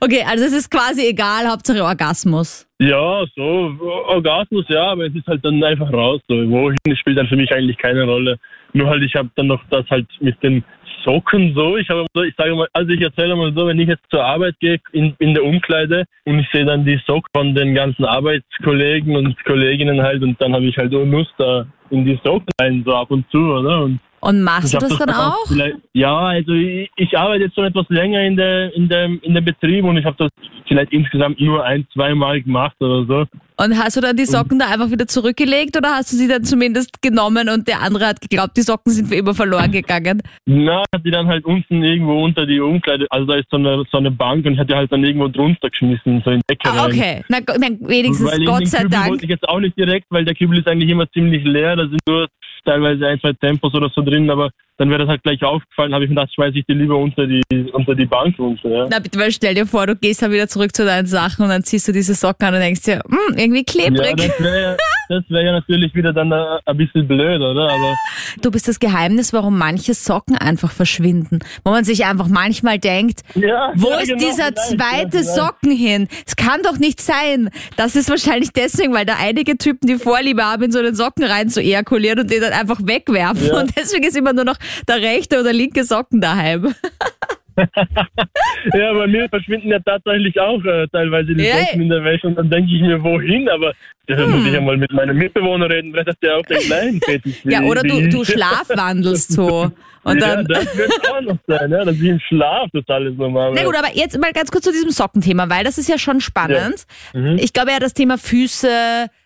Okay, 0.00 0.24
also 0.28 0.44
es 0.44 0.52
ist 0.52 0.68
quasi 0.68 1.06
egal, 1.08 1.48
Hauptsache 1.48 1.82
Orgasmus. 1.82 2.66
Ja, 2.80 3.24
so 3.36 3.72
Orgasmus, 4.08 4.64
ja, 4.68 4.88
aber 4.88 5.06
es 5.06 5.14
ist 5.14 5.26
halt 5.28 5.44
dann 5.44 5.62
einfach 5.62 5.92
raus. 5.92 6.20
So. 6.28 6.34
Wohin 6.34 6.76
spielt 6.96 7.16
dann 7.16 7.28
für 7.28 7.36
mich 7.36 7.52
eigentlich 7.52 7.78
keine 7.78 8.02
Rolle. 8.04 8.36
Nur 8.74 8.88
halt, 8.88 9.02
ich 9.02 9.14
habe 9.14 9.30
dann 9.36 9.46
noch 9.46 9.62
das 9.70 9.88
halt 9.88 10.06
mit 10.20 10.42
den 10.42 10.64
Socken 11.04 11.54
so. 11.54 11.76
Ich 11.76 11.88
habe, 11.88 12.06
ich 12.26 12.34
sage 12.36 12.54
mal, 12.54 12.68
also 12.72 12.90
ich 12.90 13.00
erzähle 13.00 13.36
mal 13.36 13.52
so, 13.54 13.66
wenn 13.66 13.78
ich 13.78 13.88
jetzt 13.88 14.04
zur 14.10 14.24
Arbeit 14.24 14.58
gehe 14.58 14.80
in, 14.92 15.14
in 15.18 15.34
der 15.34 15.44
Umkleide 15.44 16.04
und 16.24 16.40
ich 16.40 16.48
sehe 16.52 16.64
dann 16.64 16.84
die 16.84 17.00
Socken 17.06 17.30
von 17.34 17.54
den 17.54 17.74
ganzen 17.74 18.04
Arbeitskollegen 18.04 19.14
und 19.16 19.42
Kolleginnen 19.44 20.02
halt 20.02 20.22
und 20.22 20.40
dann 20.40 20.54
habe 20.54 20.64
ich 20.64 20.76
halt 20.76 20.94
auch 20.94 21.04
Lust 21.04 21.34
da 21.38 21.66
in 21.90 22.04
die 22.04 22.18
Socken 22.24 22.48
rein 22.60 22.82
so 22.84 22.94
ab 22.94 23.10
und 23.10 23.30
zu, 23.30 23.38
oder? 23.38 23.84
Und 23.84 24.00
Und 24.24 24.40
machst 24.40 24.72
du 24.72 24.78
das 24.78 24.96
dann 24.96 25.10
auch? 25.10 25.44
Ja, 25.92 26.16
also 26.16 26.54
ich, 26.54 26.90
ich 26.96 27.18
arbeite 27.18 27.44
jetzt 27.44 27.54
schon 27.56 27.66
etwas 27.66 27.84
länger 27.90 28.22
in 28.22 28.36
der 28.36 28.74
in 28.74 28.88
dem 28.88 29.20
in 29.22 29.34
dem 29.34 29.44
Betrieb 29.44 29.84
und 29.84 29.98
ich 29.98 30.04
habe 30.06 30.16
das 30.18 30.30
vielleicht 30.66 30.94
insgesamt 30.94 31.38
nur 31.40 31.62
ein, 31.62 31.86
zwei 31.92 32.14
Mal 32.14 32.40
gemacht 32.40 32.74
oder 32.80 33.04
so. 33.04 33.26
Und 33.62 33.78
hast 33.78 33.96
du 33.96 34.00
dann 34.00 34.16
die 34.16 34.24
Socken 34.24 34.58
da 34.58 34.66
einfach 34.66 34.90
wieder 34.90 35.06
zurückgelegt 35.06 35.76
oder 35.76 35.90
hast 35.90 36.12
du 36.12 36.16
sie 36.16 36.26
dann 36.26 36.42
zumindest 36.42 37.02
genommen 37.02 37.50
und 37.50 37.68
der 37.68 37.82
andere 37.82 38.06
hat 38.06 38.20
geglaubt, 38.22 38.56
die 38.56 38.62
Socken 38.62 38.92
sind 38.92 39.08
für 39.08 39.16
immer 39.16 39.34
verloren 39.34 39.70
gegangen? 39.70 40.22
Na, 40.46 40.82
hat 40.92 41.04
die 41.04 41.10
dann 41.10 41.26
halt 41.26 41.44
unten 41.44 41.84
irgendwo 41.84 42.24
unter 42.24 42.46
die 42.46 42.60
Umkleide, 42.60 43.06
also 43.10 43.26
da 43.26 43.34
ist 43.34 43.48
so 43.50 43.58
eine, 43.58 43.84
so 43.92 43.98
eine 43.98 44.10
Bank 44.10 44.46
und 44.46 44.54
ich 44.54 44.58
hatte 44.58 44.68
die 44.68 44.74
halt 44.74 44.90
dann 44.90 45.04
irgendwo 45.04 45.28
drunter 45.28 45.68
geschmissen, 45.68 46.22
so 46.24 46.30
in 46.30 46.40
die 46.40 46.54
Decke 46.54 46.70
Ah, 46.70 46.86
okay, 46.86 47.22
na, 47.28 47.40
na 47.46 47.68
wenigstens, 47.80 48.32
weil 48.32 48.44
Gott 48.44 48.66
sei 48.66 48.84
Dank. 48.84 49.10
wollte 49.10 49.24
ich 49.24 49.30
jetzt 49.30 49.46
auch 49.46 49.60
nicht 49.60 49.78
direkt, 49.78 50.06
weil 50.08 50.24
der 50.24 50.34
Kübel 50.34 50.58
ist 50.58 50.66
eigentlich 50.66 50.90
immer 50.90 51.08
ziemlich 51.12 51.44
leer, 51.44 51.76
da 51.76 51.86
sind 51.86 52.00
nur 52.08 52.26
teilweise 52.64 53.06
ein, 53.06 53.20
zwei 53.20 53.32
Tempos 53.32 53.74
oder 53.74 53.90
so 53.90 54.02
drin, 54.02 54.30
aber 54.30 54.50
dann 54.76 54.90
wäre 54.90 55.00
das 55.00 55.08
halt 55.08 55.22
gleich 55.22 55.42
aufgefallen, 55.42 55.94
habe 55.94 56.04
ich 56.04 56.10
mir 56.10 56.16
gedacht, 56.16 56.34
schmeiße 56.34 56.58
ich 56.58 56.66
die 56.66 56.74
lieber 56.74 56.96
unter 56.96 57.26
die 57.26 57.42
unter 57.72 57.94
die 57.94 58.06
Bank 58.06 58.38
runter. 58.38 58.68
Ja. 58.68 58.86
Na 58.90 58.98
bitte, 58.98 59.18
weil 59.18 59.30
stell 59.30 59.54
dir 59.54 59.66
vor, 59.66 59.86
du 59.86 59.94
gehst 59.96 60.22
dann 60.22 60.32
wieder 60.32 60.48
zurück 60.48 60.74
zu 60.74 60.84
deinen 60.84 61.06
Sachen 61.06 61.42
und 61.42 61.48
dann 61.48 61.62
ziehst 61.62 61.86
du 61.88 61.92
diese 61.92 62.14
Socken 62.14 62.48
an 62.48 62.54
und 62.54 62.60
denkst 62.60 62.82
dir, 62.82 63.00
hm, 63.08 63.36
irgendwie 63.38 63.64
Ja, 63.66 63.90
klebrig. 63.90 64.16
das 64.16 64.40
wäre 64.40 64.76
das 65.08 65.22
wär 65.28 65.42
ja 65.42 65.52
natürlich 65.52 65.94
wieder 65.94 66.12
dann 66.12 66.32
ein 66.32 66.76
bisschen 66.76 67.06
blöd, 67.06 67.40
oder? 67.40 67.70
Aber 67.70 67.94
Du 68.40 68.50
bist 68.50 68.66
das 68.68 68.80
Geheimnis, 68.80 69.32
warum 69.32 69.58
manche 69.58 69.94
Socken 69.94 70.36
einfach 70.36 70.72
verschwinden. 70.72 71.40
Wo 71.64 71.70
man 71.70 71.84
sich 71.84 72.04
einfach 72.06 72.28
manchmal 72.28 72.78
denkt, 72.78 73.20
ja, 73.34 73.72
wo 73.76 73.90
ja, 73.90 73.98
ist 73.98 74.08
genau, 74.08 74.18
dieser 74.26 74.54
zweite 74.54 75.18
ja. 75.18 75.22
Socken 75.22 75.70
hin? 75.70 76.08
Es 76.26 76.36
kann 76.36 76.62
doch 76.62 76.78
nicht 76.78 77.00
sein. 77.00 77.50
Das 77.76 77.96
ist 77.96 78.08
wahrscheinlich 78.10 78.50
deswegen, 78.52 78.92
weil 78.94 79.04
da 79.04 79.16
einige 79.20 79.56
Typen 79.56 79.86
die 79.86 79.96
Vorliebe 79.96 80.42
haben, 80.44 80.64
in 80.64 80.72
so 80.72 80.78
einen 80.78 80.94
Socken 80.94 81.24
rein 81.24 81.48
zu 81.48 81.60
ejakulieren 81.60 82.20
und 82.20 82.30
den 82.30 82.40
dann 82.40 82.52
einfach 82.52 82.80
wegwerfen. 82.82 83.46
Ja. 83.48 83.60
Und 83.60 83.76
deswegen 83.76 84.04
ist 84.04 84.16
immer 84.16 84.32
nur 84.32 84.44
noch 84.44 84.56
der 84.88 84.96
rechte 84.96 85.40
oder 85.40 85.52
linke 85.52 85.84
Socken 85.84 86.20
daheim. 86.20 86.74
Ja, 88.74 88.92
bei 88.94 89.06
mir 89.06 89.28
verschwinden 89.28 89.68
ja 89.68 89.78
tatsächlich 89.80 90.40
auch 90.40 90.62
äh, 90.64 90.86
teilweise 90.88 91.34
die 91.34 91.44
Ja, 91.44 91.58
Socken 91.58 91.82
in 91.82 91.88
der 91.90 92.02
Wäsche 92.02 92.26
und 92.26 92.36
dann 92.36 92.48
denke 92.50 92.74
ich 92.74 92.80
mir, 92.80 93.02
wohin? 93.02 93.48
Aber 93.48 93.74
da 94.06 94.16
Hm. 94.16 94.30
muss 94.30 94.46
ich 94.46 94.52
ja 94.52 94.60
mal 94.60 94.76
mit 94.76 94.92
meinem 94.92 95.16
Mitbewohner 95.16 95.68
reden, 95.68 95.92
vielleicht 95.92 96.08
hat 96.08 96.16
der 96.22 96.36
auch 96.36 96.46
den 96.46 96.58
gleichen 96.58 97.00
Fetisch. 97.00 97.36
Ja, 97.44 97.62
oder 97.62 97.82
du, 97.82 98.08
du 98.08 98.24
schlafwandelst 98.24 99.32
so. 99.32 99.70
Und 100.04 100.20
ja, 100.20 100.36
dann. 100.36 100.46
das 100.46 100.76
wird 100.76 100.92
auch 101.10 101.20
noch 101.22 101.38
sein, 101.46 101.70
ja, 101.70 101.82
dass 101.84 101.94
ich 101.96 102.02
im 102.04 102.20
Schlaf 102.20 102.68
das 102.74 102.84
alles 102.88 103.16
normal 103.16 103.52
Na 103.54 103.64
gut, 103.64 103.74
aber 103.74 103.88
jetzt 103.94 104.18
mal 104.18 104.32
ganz 104.34 104.50
kurz 104.50 104.64
zu 104.64 104.72
diesem 104.72 104.90
Sockenthema, 104.90 105.48
weil 105.48 105.64
das 105.64 105.78
ist 105.78 105.88
ja 105.88 105.96
schon 105.96 106.20
spannend. 106.20 106.84
Mhm. 107.14 107.38
Ich 107.40 107.54
glaube 107.54 107.70
ja, 107.70 107.78
das 107.78 107.94
Thema 107.94 108.18
Füße, 108.18 108.68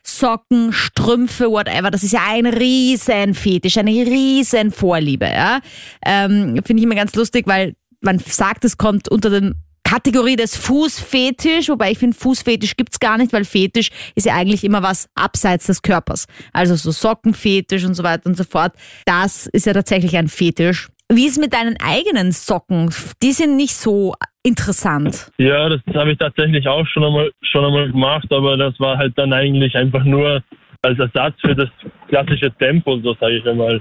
Socken, 0.04 0.72
Strümpfe, 0.72 1.50
whatever, 1.50 1.90
das 1.90 2.04
ist 2.04 2.12
ja 2.12 2.20
ein 2.28 2.46
riesen 2.46 3.34
Fetisch, 3.34 3.76
eine 3.76 3.90
riesen 3.90 4.70
Vorliebe. 4.70 5.26
Ja? 5.26 5.58
Ähm, 6.06 6.60
Finde 6.64 6.80
ich 6.80 6.84
immer 6.84 6.94
ganz 6.94 7.14
lustig, 7.16 7.48
weil 7.48 7.74
man 8.00 8.18
sagt, 8.18 8.64
es 8.64 8.78
kommt 8.78 9.08
unter 9.08 9.30
den 9.30 9.54
Kategorie 9.84 10.36
des 10.36 10.54
Fußfetisch, 10.54 11.70
wobei 11.70 11.92
ich 11.92 11.98
finde, 11.98 12.16
Fußfetisch 12.16 12.76
gibt's 12.76 13.00
gar 13.00 13.16
nicht, 13.16 13.32
weil 13.32 13.44
Fetisch 13.44 13.90
ist 14.14 14.26
ja 14.26 14.34
eigentlich 14.34 14.62
immer 14.62 14.82
was 14.82 15.08
abseits 15.14 15.66
des 15.66 15.80
Körpers. 15.80 16.26
Also 16.52 16.74
so 16.74 16.90
Sockenfetisch 16.90 17.84
und 17.84 17.94
so 17.94 18.02
weiter 18.02 18.26
und 18.26 18.36
so 18.36 18.44
fort. 18.44 18.74
Das 19.06 19.46
ist 19.46 19.64
ja 19.64 19.72
tatsächlich 19.72 20.16
ein 20.16 20.28
Fetisch. 20.28 20.88
Wie 21.10 21.26
ist 21.26 21.40
mit 21.40 21.54
deinen 21.54 21.78
eigenen 21.80 22.32
Socken? 22.32 22.90
Die 23.22 23.32
sind 23.32 23.56
nicht 23.56 23.74
so 23.74 24.14
interessant. 24.42 25.30
Ja, 25.38 25.70
das 25.70 25.80
habe 25.94 26.12
ich 26.12 26.18
tatsächlich 26.18 26.68
auch 26.68 26.86
schon 26.88 27.04
einmal, 27.04 27.30
schon 27.40 27.64
einmal 27.64 27.90
gemacht, 27.90 28.30
aber 28.30 28.58
das 28.58 28.78
war 28.78 28.98
halt 28.98 29.16
dann 29.16 29.32
eigentlich 29.32 29.74
einfach 29.74 30.04
nur 30.04 30.42
als 30.82 30.98
Ersatz 30.98 31.34
für 31.40 31.54
das 31.54 31.70
klassische 32.08 32.52
Tempo, 32.58 33.00
so 33.00 33.14
sage 33.18 33.38
ich 33.38 33.46
einmal. 33.46 33.80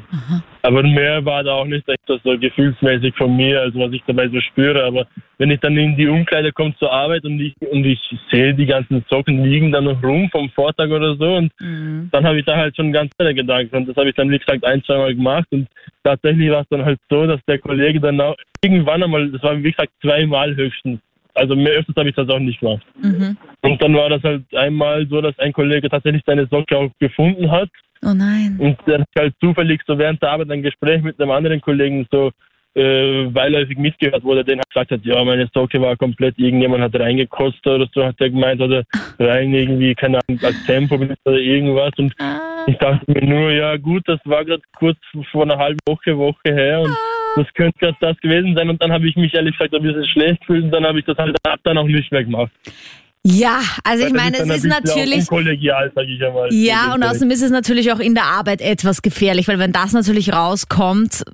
Aber 0.67 0.83
mehr 0.83 1.23
war 1.23 1.45
da 1.45 1.53
auch 1.53 1.65
nicht 1.65 1.87
echt 1.87 2.01
so 2.07 2.37
gefühlsmäßig 2.37 3.15
von 3.15 3.33
mir, 3.37 3.61
also 3.61 3.79
was 3.79 3.93
ich 3.93 4.03
dabei 4.05 4.27
so 4.27 4.41
spüre. 4.41 4.83
Aber 4.83 5.07
wenn 5.37 5.49
ich 5.49 5.61
dann 5.61 5.77
in 5.77 5.95
die 5.95 6.09
Umkleide 6.09 6.51
komme 6.51 6.75
zur 6.77 6.91
Arbeit 6.91 7.23
und 7.23 7.39
ich, 7.39 7.55
und 7.71 7.85
ich 7.85 8.01
sehe, 8.29 8.53
die 8.53 8.65
ganzen 8.65 9.05
Socken 9.09 9.45
liegen 9.45 9.71
da 9.71 9.79
noch 9.79 10.03
rum 10.03 10.27
vom 10.29 10.49
Vortag 10.49 10.89
oder 10.89 11.15
so 11.15 11.35
und 11.35 11.53
dann 12.11 12.25
habe 12.25 12.39
ich 12.39 12.45
da 12.45 12.57
halt 12.57 12.75
schon 12.75 12.91
ganz 12.91 13.13
andere 13.17 13.33
Gedanken. 13.33 13.77
Und 13.77 13.87
das 13.87 13.95
habe 13.95 14.09
ich 14.09 14.15
dann, 14.15 14.29
wie 14.29 14.39
gesagt, 14.39 14.65
ein, 14.65 14.83
zwei 14.83 14.97
Mal 14.97 15.15
gemacht. 15.15 15.47
Und 15.51 15.69
tatsächlich 16.03 16.51
war 16.51 16.63
es 16.63 16.67
dann 16.69 16.83
halt 16.83 16.99
so, 17.09 17.25
dass 17.25 17.39
der 17.47 17.59
Kollege 17.59 18.01
dann 18.01 18.19
auch 18.19 18.35
irgendwann 18.61 19.03
einmal, 19.03 19.31
das 19.31 19.41
war 19.43 19.57
wie 19.63 19.71
gesagt 19.71 19.93
zweimal 20.01 20.53
höchstens, 20.53 20.99
also 21.33 21.55
mehr 21.55 21.73
öfters 21.73 21.95
habe 21.95 22.09
ich 22.09 22.15
das 22.15 22.27
auch 22.27 22.39
nicht 22.39 22.59
gemacht. 22.59 22.85
Mhm. 23.01 23.37
Und 23.61 23.81
dann 23.81 23.95
war 23.95 24.09
das 24.09 24.21
halt 24.21 24.43
einmal 24.53 25.07
so, 25.07 25.21
dass 25.21 25.39
ein 25.39 25.53
Kollege 25.53 25.89
tatsächlich 25.89 26.23
seine 26.25 26.45
Socke 26.47 26.77
auch 26.77 26.91
gefunden 26.99 27.49
hat. 27.51 27.69
Oh 28.03 28.13
nein. 28.13 28.57
Und 28.59 28.77
dann 28.85 29.05
halt 29.17 29.33
zufällig 29.39 29.81
so 29.85 29.97
während 29.97 30.21
der 30.21 30.31
Arbeit 30.31 30.51
ein 30.51 30.61
Gespräch 30.61 31.01
mit 31.01 31.19
einem 31.19 31.31
anderen 31.31 31.61
Kollegen 31.61 32.07
so 32.11 32.31
äh, 32.77 33.25
beiläufig 33.31 33.77
mitgehört, 33.77 34.23
wo 34.23 34.35
der 34.35 34.43
den 34.43 34.61
gesagt 34.69 34.91
hat, 34.91 35.03
ja, 35.03 35.23
meine 35.23 35.49
Socke 35.51 35.81
war 35.81 35.95
komplett, 35.95 36.37
irgendjemand 36.37 36.83
hat 36.83 36.99
reingekostet 36.99 37.65
oder 37.65 37.87
so, 37.91 38.05
hat 38.05 38.15
er 38.19 38.29
gemeint, 38.29 38.61
oder 38.61 38.83
rein 39.17 39.51
irgendwie, 39.53 39.95
keine 39.95 40.19
Ahnung, 40.19 40.39
als 40.43 40.63
Tempo 40.65 40.95
oder 40.95 41.37
irgendwas. 41.37 41.91
Und 41.97 42.13
ich 42.67 42.77
dachte 42.77 43.11
mir 43.11 43.25
nur, 43.25 43.51
ja 43.51 43.77
gut, 43.77 44.03
das 44.05 44.19
war 44.25 44.45
gerade 44.45 44.61
kurz 44.77 44.99
vor 45.31 45.43
einer 45.43 45.57
halben 45.57 45.79
Woche, 45.87 46.15
Woche 46.17 46.53
her 46.53 46.81
und 46.81 46.95
das 47.35 47.51
könnte 47.55 47.79
gerade 47.79 47.97
das 47.99 48.19
gewesen 48.19 48.55
sein. 48.55 48.69
Und 48.69 48.81
dann 48.81 48.91
habe 48.91 49.07
ich 49.07 49.15
mich 49.15 49.33
ehrlich 49.33 49.57
gesagt 49.57 49.73
ein 49.73 49.81
bisschen 49.81 50.05
schlecht 50.05 50.41
gefühlt 50.41 50.65
und 50.65 50.71
dann 50.71 50.85
habe 50.85 50.99
ich 50.99 51.05
das 51.05 51.17
halt 51.17 51.35
ab 51.47 51.59
dann 51.63 51.79
auch 51.79 51.87
nicht 51.87 52.11
mehr 52.11 52.23
gemacht. 52.23 52.51
Ja, 53.29 53.59
also 53.83 54.05
ich 54.05 54.13
meine, 54.13 54.37
es 54.37 54.47
ist 54.47 54.63
natürlich. 54.65 55.19
unkollegial, 55.19 55.91
sage 55.93 56.07
ich 56.07 56.23
einmal. 56.23 56.47
Ja, 56.53 56.93
und 56.93 57.03
außerdem 57.03 57.29
ist 57.31 57.41
es 57.41 57.51
natürlich 57.51 57.91
auch 57.91 57.99
in 57.99 58.15
der 58.15 58.23
Arbeit 58.23 58.61
etwas 58.61 59.01
gefährlich, 59.01 59.49
weil 59.49 59.59
wenn 59.59 59.73
das 59.73 59.91
natürlich 59.91 60.31
rauskommt. 60.31 61.25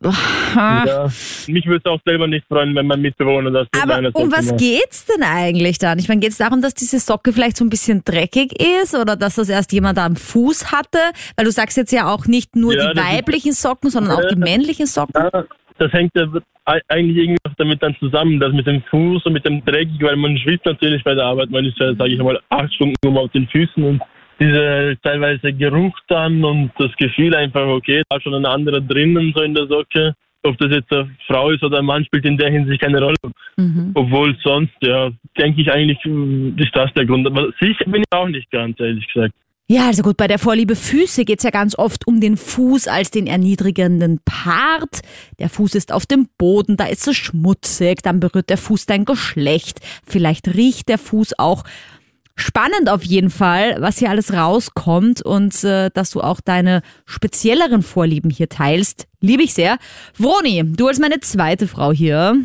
ah. 0.55 0.83
Ja, 0.87 1.07
mich 1.45 1.67
würde 1.67 1.81
es 1.85 1.91
auch 1.91 1.99
selber 2.03 2.25
nicht 2.27 2.47
freuen, 2.47 2.73
wenn 2.75 2.87
mein 2.87 2.99
Mitbewohner 2.99 3.51
das 3.51 3.67
Aber 3.79 4.09
um 4.13 4.31
was 4.31 4.47
macht. 4.47 4.57
geht's 4.57 5.05
denn 5.05 5.21
eigentlich 5.21 5.77
dann? 5.77 5.99
Ich 5.99 6.07
meine, 6.07 6.19
geht's 6.19 6.37
darum, 6.37 6.63
dass 6.63 6.73
diese 6.73 6.99
Socke 6.99 7.31
vielleicht 7.31 7.57
so 7.57 7.63
ein 7.63 7.69
bisschen 7.69 8.03
dreckig 8.03 8.53
ist 8.81 8.95
oder 8.95 9.15
dass 9.15 9.35
das 9.35 9.49
erst 9.49 9.71
jemand 9.71 9.99
am 9.99 10.15
Fuß 10.15 10.71
hatte? 10.71 10.97
Weil 11.35 11.45
du 11.45 11.51
sagst 11.51 11.77
jetzt 11.77 11.91
ja 11.91 12.11
auch 12.11 12.25
nicht 12.25 12.55
nur 12.55 12.73
Ja, 12.73 12.91
die 12.91 12.99
weiblichen 12.99 13.53
Socken, 13.53 13.91
sondern 13.91 14.17
auch 14.17 14.27
die 14.29 14.35
männlichen 14.35 14.87
Socken. 14.87 15.13
Ja, 15.15 15.45
das 15.77 15.91
hängt 15.93 16.11
ja 16.15 16.27
ei- 16.65 16.81
eigentlich 16.87 17.17
irgendwie 17.17 17.37
auch 17.47 17.53
damit 17.57 17.81
dann 17.83 17.95
zusammen, 17.99 18.39
das 18.39 18.53
mit 18.53 18.67
dem 18.67 18.81
Fuß 18.83 19.25
und 19.25 19.33
mit 19.33 19.45
dem 19.45 19.63
Dreckig, 19.65 20.01
weil 20.01 20.15
man 20.15 20.37
schwitzt 20.37 20.65
natürlich 20.65 21.03
bei 21.03 21.15
der 21.15 21.25
Arbeit, 21.25 21.49
man 21.49 21.65
ist 21.65 21.77
ja, 21.79 21.93
sage 21.95 22.11
ich 22.11 22.19
mal, 22.19 22.39
acht 22.49 22.73
Stunden 22.73 22.95
nur 23.03 23.21
auf 23.21 23.31
den 23.31 23.47
Füßen 23.47 23.83
und 23.83 24.01
diese 24.39 24.97
teilweise 25.03 25.53
Geruch 25.53 25.97
dann 26.07 26.43
und 26.43 26.71
das 26.77 26.91
Gefühl 26.97 27.35
einfach, 27.35 27.67
okay, 27.67 28.01
da 28.09 28.17
ist 28.17 28.23
schon 28.23 28.33
ein 28.33 28.45
anderer 28.45 28.81
drinnen 28.81 29.31
so 29.35 29.43
in 29.43 29.53
der 29.53 29.67
Socke. 29.67 30.13
Ob 30.45 30.57
das 30.57 30.71
jetzt 30.71 30.91
eine 30.91 31.09
Frau 31.25 31.51
ist 31.51 31.63
oder 31.63 31.79
ein 31.79 31.85
Mann, 31.85 32.03
spielt 32.03 32.25
in 32.25 32.37
der 32.37 32.51
Hinsicht 32.51 32.81
keine 32.81 32.99
Rolle. 33.01 33.15
Mhm. 33.55 33.91
Obwohl 33.93 34.35
sonst, 34.43 34.73
ja, 34.81 35.09
denke 35.37 35.61
ich 35.61 35.71
eigentlich, 35.71 35.99
mh, 36.03 36.61
ist 36.61 36.75
das 36.75 36.91
der 36.95 37.05
Grund. 37.05 37.25
Aber 37.25 37.47
sicher 37.61 37.85
bin 37.85 38.01
ich 38.01 38.17
auch 38.17 38.27
nicht 38.27 38.51
ganz, 38.51 38.77
ehrlich 38.81 39.07
gesagt. 39.07 39.33
Ja, 39.67 39.87
also 39.87 40.03
gut, 40.03 40.17
bei 40.17 40.27
der 40.27 40.39
Vorliebe 40.39 40.75
Füße 40.75 41.23
geht's 41.23 41.43
ja 41.43 41.49
ganz 41.49 41.77
oft 41.77 42.05
um 42.05 42.19
den 42.19 42.35
Fuß 42.35 42.87
als 42.89 43.11
den 43.11 43.27
erniedrigenden 43.27 44.19
Part. 44.25 44.99
Der 45.39 45.49
Fuß 45.49 45.75
ist 45.75 45.93
auf 45.93 46.05
dem 46.05 46.27
Boden, 46.37 46.75
da 46.75 46.85
ist 46.85 47.07
es 47.07 47.15
schmutzig, 47.15 48.03
dann 48.03 48.19
berührt 48.19 48.49
der 48.49 48.57
Fuß 48.57 48.85
dein 48.85 49.05
Geschlecht. 49.05 49.79
Vielleicht 50.05 50.49
riecht 50.49 50.89
der 50.89 50.97
Fuß 50.97 51.39
auch. 51.39 51.63
Spannend 52.35 52.89
auf 52.89 53.03
jeden 53.03 53.29
Fall, 53.29 53.77
was 53.79 53.99
hier 53.99 54.09
alles 54.09 54.33
rauskommt 54.33 55.21
und 55.21 55.63
äh, 55.63 55.91
dass 55.93 56.09
du 56.09 56.21
auch 56.21 56.41
deine 56.41 56.81
spezielleren 57.05 57.83
Vorlieben 57.83 58.31
hier 58.31 58.49
teilst. 58.49 59.07
Liebe 59.21 59.43
ich 59.43 59.53
sehr. 59.53 59.77
Vroni, 60.13 60.63
du 60.75 60.87
als 60.87 60.99
meine 60.99 61.19
zweite 61.19 61.67
Frau 61.67 61.91
hier. 61.93 62.35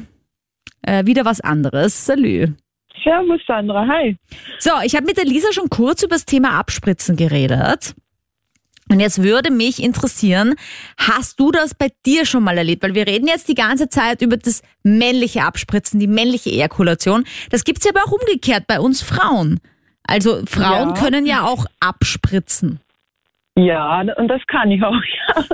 Äh, 0.83 1.07
wieder 1.07 1.25
was 1.25 1.41
anderes. 1.41 2.07
Salü. 2.07 2.53
Servus 3.05 3.41
Sandra, 3.47 3.87
hi. 3.87 4.17
So, 4.59 4.71
ich 4.85 4.95
habe 4.95 5.07
mit 5.07 5.17
der 5.17 5.25
Lisa 5.25 5.53
schon 5.53 5.69
kurz 5.71 6.03
über 6.03 6.15
das 6.17 6.25
Thema 6.27 6.59
Abspritzen 6.59 7.17
geredet. 7.17 7.95
Und 8.91 9.01
jetzt 9.01 9.23
würde 9.23 9.51
mich 9.51 9.83
interessieren, 9.83 10.55
hast 10.97 11.39
du 11.39 11.51
das 11.51 11.75
bei 11.75 11.89
dir 12.07 12.25
schon 12.25 12.43
mal 12.43 12.57
erlebt? 12.57 12.83
Weil 12.83 12.95
wir 12.95 13.07
reden 13.07 13.29
jetzt 13.29 13.49
die 13.49 13.55
ganze 13.55 13.91
Zeit 13.91 14.23
über 14.23 14.39
das 14.39 14.63
männliche 14.83 15.43
Abspritzen, 15.45 16.01
die 16.01 16.07
männliche 16.07 16.51
Ejakulation. 16.51 17.25
Das 17.51 17.65
gibt's 17.65 17.85
ja 17.85 17.91
aber 17.95 18.05
auch 18.09 18.13
umgekehrt 18.19 18.65
bei 18.67 18.81
uns 18.81 19.03
Frauen. 19.03 19.61
Also 20.05 20.41
Frauen 20.47 20.95
Ja. 20.95 20.95
können 20.95 21.27
ja 21.27 21.45
auch 21.45 21.67
abspritzen. 21.81 22.81
Ja, 23.59 24.01
und 24.17 24.29
das 24.29 24.41
kann 24.47 24.71
ich 24.71 24.83
auch, 24.83 24.95
ja. 25.29 25.45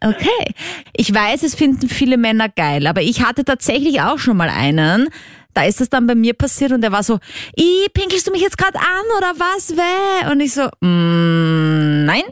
Okay. 0.00 0.54
Ich 0.96 1.12
weiß, 1.12 1.42
es 1.42 1.54
finden 1.54 1.88
viele 1.88 2.16
Männer 2.16 2.48
geil, 2.48 2.86
aber 2.86 3.02
ich 3.02 3.22
hatte 3.26 3.44
tatsächlich 3.44 4.00
auch 4.00 4.18
schon 4.18 4.36
mal 4.36 4.48
einen. 4.48 5.08
Da 5.54 5.64
ist 5.64 5.80
es 5.80 5.90
dann 5.90 6.06
bei 6.06 6.14
mir 6.14 6.34
passiert 6.34 6.72
und 6.72 6.82
der 6.82 6.92
war 6.92 7.02
so, 7.02 7.18
I, 7.58 7.88
pinkelst 7.92 8.26
du 8.26 8.32
mich 8.32 8.42
jetzt 8.42 8.58
gerade 8.58 8.78
an 8.78 9.04
oder 9.18 9.32
was? 9.38 9.76
Weh? 9.76 10.30
Und 10.30 10.40
ich 10.40 10.54
so, 10.54 10.68
mm, 10.80 12.04
nein. 12.04 12.22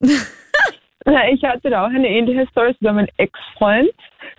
Ich 1.32 1.42
hatte 1.42 1.68
da 1.68 1.84
auch 1.84 1.90
eine 1.90 2.08
ähnliche 2.08 2.46
Story 2.52 2.76
sogar 2.78 2.94
mein 2.94 3.08
Ex-Freund, 3.16 3.90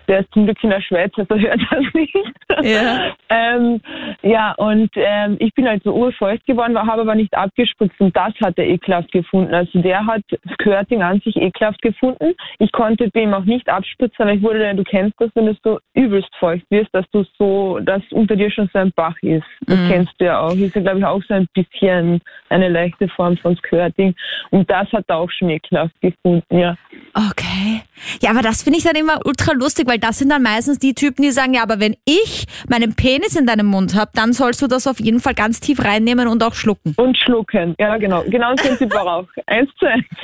der 0.08 0.20
ist 0.20 0.32
zum 0.32 0.46
Glück 0.46 0.56
in 0.62 0.70
der 0.70 0.80
Schweiz, 0.80 1.12
also 1.16 1.34
hört 1.36 1.60
das 1.70 1.84
nicht. 1.92 2.14
Ja. 2.62 3.14
ähm, 3.28 3.80
ja, 4.24 4.52
und 4.52 4.90
ähm, 4.96 5.36
ich 5.38 5.52
bin 5.54 5.68
halt 5.68 5.82
so 5.84 5.92
urfeucht 5.94 6.44
geworden, 6.46 6.76
habe 6.78 7.02
aber 7.02 7.14
nicht 7.14 7.34
abgespritzt 7.34 8.00
und 8.00 8.16
das 8.16 8.32
hat 8.42 8.58
er 8.58 8.66
ekelhaft 8.66 9.12
gefunden. 9.12 9.54
Also 9.54 9.80
der 9.80 10.04
hat 10.06 10.22
Skirting 10.54 11.02
an 11.02 11.20
sich 11.20 11.36
ekelhaft 11.36 11.80
gefunden. 11.82 12.34
Ich 12.58 12.72
konnte 12.72 13.08
bei 13.12 13.20
ihm 13.20 13.34
auch 13.34 13.44
nicht 13.44 13.68
abspritzen, 13.68 14.16
aber 14.24 14.32
ich 14.32 14.42
wurde, 14.42 14.74
du 14.74 14.82
kennst 14.84 15.14
das, 15.20 15.30
wenn 15.34 15.46
du 15.46 15.54
so 15.62 15.78
übelst 15.94 16.30
feucht 16.38 16.64
wirst, 16.70 16.88
dass 16.92 17.04
du 17.12 17.24
so, 17.38 17.78
dass 17.80 18.02
unter 18.10 18.34
dir 18.36 18.50
schon 18.50 18.68
so 18.72 18.78
ein 18.78 18.92
Bach 18.96 19.16
ist. 19.22 19.44
Das 19.66 19.78
Mhm. 19.78 19.88
kennst 19.88 20.12
du 20.18 20.24
ja 20.24 20.40
auch. 20.40 20.54
Ist 20.56 20.74
ja, 20.74 20.80
glaube 20.80 20.98
ich, 20.98 21.04
auch 21.04 21.22
so 21.28 21.34
ein 21.34 21.46
bisschen 21.54 22.20
eine 22.48 22.68
leichte 22.68 23.08
Form 23.08 23.36
von 23.36 23.56
Skirting. 23.56 24.14
Und 24.50 24.70
das 24.70 24.90
hat 24.92 25.04
er 25.08 25.18
auch 25.18 25.30
schon 25.30 25.50
ekelhaft 25.50 25.94
gefunden, 26.00 26.58
ja. 26.58 26.76
Okay. 27.14 27.82
Ja, 28.22 28.30
aber 28.30 28.42
das 28.42 28.62
finde 28.62 28.78
ich 28.78 28.84
dann 28.84 28.96
immer 28.96 29.20
ultra 29.24 29.52
lustig, 29.52 29.86
weil 29.88 29.98
das 29.98 30.18
sind 30.18 30.30
dann 30.30 30.42
meistens 30.42 30.78
die 30.78 30.94
Typen, 30.94 31.22
die 31.22 31.30
sagen, 31.30 31.54
ja, 31.54 31.62
aber 31.62 31.80
wenn 31.80 31.94
ich 32.04 32.46
meinen 32.68 32.94
Penis 32.94 33.36
in 33.36 33.46
deinem 33.46 33.66
Mund 33.66 33.94
habe, 33.94 34.10
dann 34.14 34.32
sollst 34.32 34.62
du 34.62 34.66
das 34.66 34.86
auf 34.86 35.00
jeden 35.00 35.20
Fall 35.20 35.34
ganz 35.34 35.60
tief 35.60 35.82
reinnehmen 35.84 36.28
und 36.28 36.42
auch 36.42 36.54
schlucken. 36.54 36.94
Und 36.96 37.18
schlucken, 37.18 37.74
ja 37.78 37.96
genau. 37.96 38.22
Genau 38.24 38.54
das 38.54 38.66
Prinzip 38.66 38.92
war 38.92 39.06
auch. 39.06 39.28
Eins 39.46 39.70
zu 39.78 39.86
eins. 39.86 40.04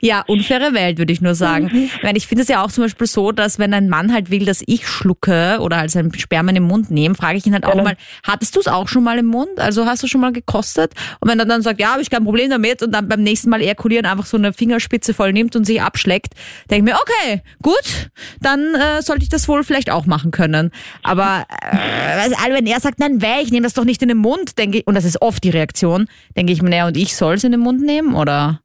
Ja, 0.00 0.24
unfaire 0.26 0.72
Welt, 0.72 0.96
würde 0.96 1.12
ich 1.12 1.20
nur 1.20 1.34
sagen. 1.34 1.70
Ich, 1.74 2.02
meine, 2.02 2.16
ich 2.16 2.26
finde 2.26 2.40
es 2.40 2.48
ja 2.48 2.64
auch 2.64 2.70
zum 2.70 2.84
Beispiel 2.84 3.06
so, 3.06 3.32
dass 3.32 3.58
wenn 3.58 3.74
ein 3.74 3.90
Mann 3.90 4.14
halt 4.14 4.30
will, 4.30 4.46
dass 4.46 4.62
ich 4.66 4.88
schlucke 4.88 5.58
oder 5.60 5.76
als 5.76 5.94
ein 5.94 6.10
Sperma 6.14 6.48
in 6.48 6.54
den 6.54 6.64
Mund 6.64 6.90
nehme, 6.90 7.14
frage 7.14 7.36
ich 7.36 7.46
ihn 7.46 7.52
halt 7.52 7.66
auch 7.66 7.74
Ja. 7.74 7.82
mal, 7.82 7.96
hattest 8.26 8.56
du 8.56 8.60
es 8.60 8.66
auch 8.66 8.88
schon 8.88 9.04
mal 9.04 9.18
im 9.18 9.26
Mund? 9.26 9.58
Also 9.60 9.84
hast 9.84 10.02
du 10.02 10.06
schon 10.06 10.22
mal 10.22 10.32
gekostet? 10.32 10.92
Und 11.20 11.30
wenn 11.30 11.38
er 11.38 11.44
dann 11.44 11.60
sagt, 11.60 11.80
ja, 11.80 11.88
habe 11.92 12.00
ich 12.00 12.08
kein 12.08 12.24
Problem 12.24 12.48
damit 12.48 12.82
und 12.82 12.92
dann 12.92 13.08
beim 13.08 13.22
nächsten 13.22 13.50
Mal 13.50 13.60
ejakulieren 13.60 14.06
einfach 14.06 14.24
so 14.24 14.38
eine 14.38 14.54
Fingerspitze 14.54 15.12
voll 15.12 15.34
nimmt 15.34 15.54
und 15.54 15.64
sich 15.64 15.82
abschleckt, 15.82 16.32
denke 16.70 16.90
ich 16.90 16.94
mir, 16.94 16.98
okay, 17.00 17.42
gut, 17.62 18.10
dann 18.40 18.74
äh, 18.74 19.02
sollte 19.02 19.22
ich 19.22 19.28
das 19.28 19.48
wohl 19.48 19.64
vielleicht 19.64 19.90
auch 19.90 20.06
machen 20.06 20.30
können. 20.30 20.70
Aber 21.02 21.44
äh, 21.60 22.20
also, 22.22 22.36
wenn 22.58 22.66
er 22.66 22.80
sagt, 22.80 22.98
nein, 22.98 23.22
weh, 23.22 23.42
ich 23.42 23.52
nehme 23.52 23.64
das 23.64 23.74
doch 23.74 23.84
nicht 23.84 24.02
in 24.02 24.08
den 24.08 24.18
Mund, 24.18 24.58
denke 24.58 24.78
ich, 24.78 24.86
und 24.86 24.94
das 24.94 25.04
ist 25.04 25.22
oft 25.22 25.44
die 25.44 25.50
Reaktion, 25.50 26.08
denke 26.36 26.52
ich 26.52 26.60
mir, 26.60 26.70
naja, 26.70 26.88
und 26.88 26.96
ich 26.96 27.14
soll 27.14 27.34
es 27.34 27.44
in 27.44 27.52
den 27.52 27.60
Mund 27.60 27.80
nehmen, 27.82 28.14
oder? 28.14 28.60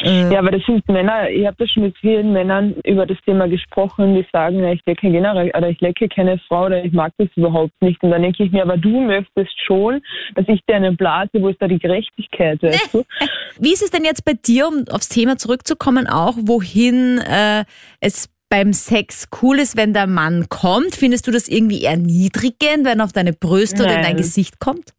Äh, 0.00 0.32
Ja, 0.32 0.40
aber 0.40 0.50
das 0.50 0.62
sind 0.66 0.86
Männer, 0.88 1.30
ich 1.30 1.46
habe 1.46 1.56
da 1.56 1.66
schon 1.68 1.84
mit 1.84 1.96
vielen 1.98 2.32
Männern 2.32 2.74
über 2.84 3.06
das 3.06 3.16
Thema 3.24 3.48
gesprochen, 3.48 4.14
die 4.16 4.26
sagen, 4.32 4.58
ja, 4.58 4.72
ich 4.72 4.84
lecke 4.86 5.08
generell 5.08 5.52
oder 5.56 5.70
ich 5.70 5.80
lecke 5.80 6.08
keine 6.08 6.38
Frau 6.48 6.66
oder 6.66 6.84
ich 6.84 6.92
mag 6.92 7.12
das 7.16 7.28
überhaupt 7.36 7.72
nicht. 7.80 8.02
Und 8.02 8.10
dann 8.10 8.22
denke 8.22 8.42
ich 8.42 8.50
mir, 8.50 8.62
aber 8.62 8.76
du 8.76 9.00
möchtest 9.00 9.54
schon, 9.64 10.02
dass 10.34 10.46
ich 10.48 10.60
dir 10.68 10.76
eine 10.76 10.92
blase, 10.92 11.30
wo 11.34 11.48
ist 11.48 11.62
da 11.62 11.68
die 11.68 11.78
Gerechtigkeit, 11.78 12.62
weißt 12.62 12.92
du? 12.92 13.04
Wie 13.60 13.72
ist 13.72 13.82
es 13.82 13.90
denn 13.90 14.04
jetzt 14.04 14.24
bei 14.24 14.34
dir, 14.34 14.68
um 14.68 14.84
aufs 14.90 15.08
Thema 15.08 15.36
zurückzukommen, 15.38 16.06
auch 16.08 16.34
wohin 16.40 17.18
äh, 17.18 17.64
es 18.00 18.28
beim 18.48 18.72
Sex 18.72 19.28
cool 19.42 19.58
ist, 19.58 19.76
wenn 19.76 19.92
der 19.92 20.06
Mann 20.06 20.46
kommt? 20.48 20.94
Findest 20.94 21.26
du 21.26 21.32
das 21.32 21.48
irgendwie 21.48 21.84
erniedrigend, 21.84 22.84
wenn 22.84 23.00
er 23.00 23.04
auf 23.04 23.12
deine 23.12 23.32
Brüste 23.32 23.82
oder 23.82 23.96
in 23.96 24.02
dein 24.02 24.12
Nein. 24.12 24.16
Gesicht 24.16 24.60
kommt? 24.60 24.92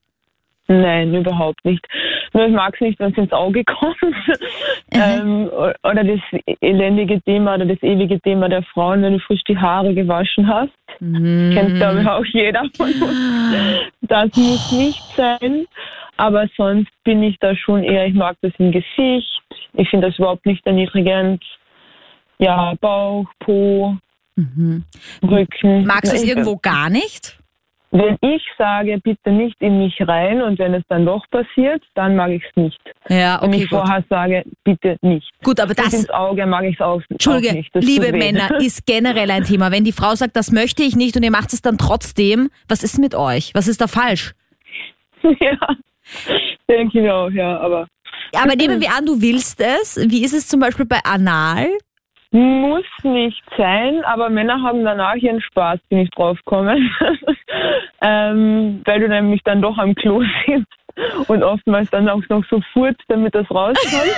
Nein, 0.68 1.14
überhaupt 1.14 1.64
nicht. 1.64 1.86
Nur 2.34 2.46
ich 2.46 2.54
mag 2.54 2.74
es 2.76 2.82
nicht, 2.82 3.00
wenn 3.00 3.12
es 3.12 3.18
ins 3.18 3.32
Auge 3.32 3.64
kommt. 3.80 3.98
ähm, 4.92 5.50
oder 5.84 6.04
das 6.04 6.20
elendige 6.60 7.22
Thema 7.22 7.56
oder 7.56 7.66
das 7.66 7.82
ewige 7.82 8.20
Thema 8.20 8.50
der 8.50 8.64
Frauen, 8.64 9.02
wenn 9.02 9.14
du 9.14 9.20
frisch 9.20 9.44
die 9.48 9.58
Haare 9.58 9.94
gewaschen 9.94 10.48
hast. 10.48 10.74
Mhm. 11.00 11.52
Kennt, 11.54 11.76
glaube 11.76 12.02
ich, 12.02 12.08
auch 12.08 12.26
jeder 12.26 12.64
von 12.76 12.92
uns. 12.92 13.82
Das 14.02 14.30
muss 14.36 14.72
nicht 14.74 15.02
sein. 15.16 15.66
Aber 16.18 16.48
sonst 16.58 16.92
bin 17.04 17.24
ich 17.24 17.38
da 17.40 17.56
schon 17.56 17.84
eher, 17.84 18.08
ich 18.08 18.14
mag 18.14 18.36
das 18.42 18.52
im 18.58 18.72
Gesicht. 18.72 19.42
Ich 19.74 19.90
finde 19.90 20.08
das 20.08 20.18
überhaupt 20.18 20.46
nicht 20.46 20.66
erniedrigend. 20.66 21.44
Ja, 22.40 22.74
Bauch, 22.80 23.26
Po, 23.40 23.98
Mhm. 24.38 24.84
Rücken. 25.24 25.86
Magst 25.86 26.12
du 26.14 26.16
es 26.16 26.24
irgendwo 26.24 26.58
gar 26.58 26.92
nicht? 26.92 27.40
Wenn 27.90 28.18
ich 28.22 28.44
sage, 28.58 29.00
bitte 29.04 29.32
nicht 29.32 29.56
in 29.62 29.80
mich 29.80 29.96
rein 30.02 30.42
und 30.44 30.60
wenn 30.60 30.74
es 30.76 30.84
dann 30.90 31.06
doch 31.08 31.26
passiert, 31.32 31.82
dann 31.96 32.16
mag 32.16 32.30
ich 32.32 32.44
es 32.44 32.56
nicht. 32.56 32.80
Ja, 33.10 33.40
Wenn 33.42 33.50
okay, 33.50 33.64
ich 33.64 33.70
gut. 33.70 33.80
vorher 33.80 34.04
sage, 34.10 34.44
bitte 34.64 34.98
nicht. 35.02 35.28
Gut, 35.42 35.60
aber 35.60 35.70
Und 35.72 35.80
das, 35.80 35.94
ins 35.94 36.10
Auge 36.12 36.46
mag 36.46 36.66
ich 36.66 36.76
es 36.76 36.82
auch, 36.82 36.98
auch 36.98 37.02
Entschuldige, 37.10 37.54
nicht. 37.56 37.74
Das 37.74 37.84
liebe. 37.84 38.12
Männer, 38.12 38.50
ist 38.60 38.86
generell 38.86 39.32
ein 39.32 39.44
Thema. 39.44 39.72
Wenn 39.72 39.86
die 39.86 39.92
Frau 39.94 40.14
sagt, 40.14 40.36
das 40.36 40.52
möchte 40.52 40.84
ich 40.84 40.96
nicht 40.96 41.16
und 41.16 41.24
ihr 41.24 41.32
macht 41.32 41.54
es 41.54 41.62
dann 41.64 41.78
trotzdem, 41.80 42.50
was 42.68 42.84
ist 42.84 43.00
mit 43.00 43.16
euch? 43.16 43.52
Was 43.56 43.68
ist 43.68 43.82
da 43.82 43.88
falsch? 43.88 44.36
ja, 45.40 45.58
denke 46.70 47.02
ich 47.02 47.10
auch, 47.10 47.30
ja. 47.32 47.58
Aber 47.60 47.88
Aber 48.36 48.56
nehmen 48.56 48.82
wir 48.82 48.92
an, 48.96 49.06
du 49.06 49.20
willst 49.22 49.62
es. 49.62 49.98
Wie 50.10 50.24
ist 50.24 50.34
es 50.34 50.48
zum 50.48 50.60
Beispiel 50.60 50.86
bei 50.86 51.00
Anal? 51.04 51.70
Muss 52.32 52.86
nicht 53.04 53.44
sein, 53.58 54.04
aber 54.04 54.30
Männer 54.30 54.62
haben 54.62 54.84
danach 54.84 55.16
ihren 55.16 55.42
Spaß, 55.42 55.80
bin 55.90 56.00
ich 56.00 56.10
draufgekommen. 56.12 56.94
ähm, 58.02 58.82
weil 58.86 59.00
du 59.00 59.08
nämlich 59.08 59.42
dann 59.44 59.62
doch 59.62 59.78
am 59.78 59.96
Klo 59.96 60.24
sitzt 60.46 61.30
und 61.30 61.44
oftmals 61.44 61.90
dann 61.90 62.10
auch 62.10 62.22
noch 62.30 62.44
so 62.50 62.62
furzt, 62.74 63.04
damit 63.08 63.36
das 63.36 63.50
rauskommt. 63.50 64.16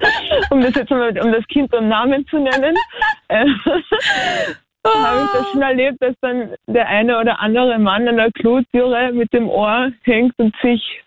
um 0.50 0.60
das 0.60 0.74
jetzt 0.74 0.90
mal, 0.90 1.18
um 1.18 1.32
das 1.32 1.46
Kind 1.48 1.70
beim 1.70 1.88
Namen 1.88 2.26
zu 2.26 2.38
nennen. 2.38 2.74
Äh, 4.82 4.88
habe 4.88 5.24
ich 5.24 5.32
das 5.38 5.50
schon 5.52 5.60
erlebt, 5.60 5.98
dass 6.00 6.14
dann 6.22 6.54
der 6.66 6.88
eine 6.88 7.18
oder 7.18 7.38
andere 7.38 7.78
Mann 7.78 8.08
an 8.08 8.16
der 8.16 8.32
Klotüre 8.32 9.12
mit 9.12 9.30
dem 9.34 9.46
Ohr 9.46 9.92
hängt 10.04 10.32
und 10.38 10.56
sich 10.62 11.02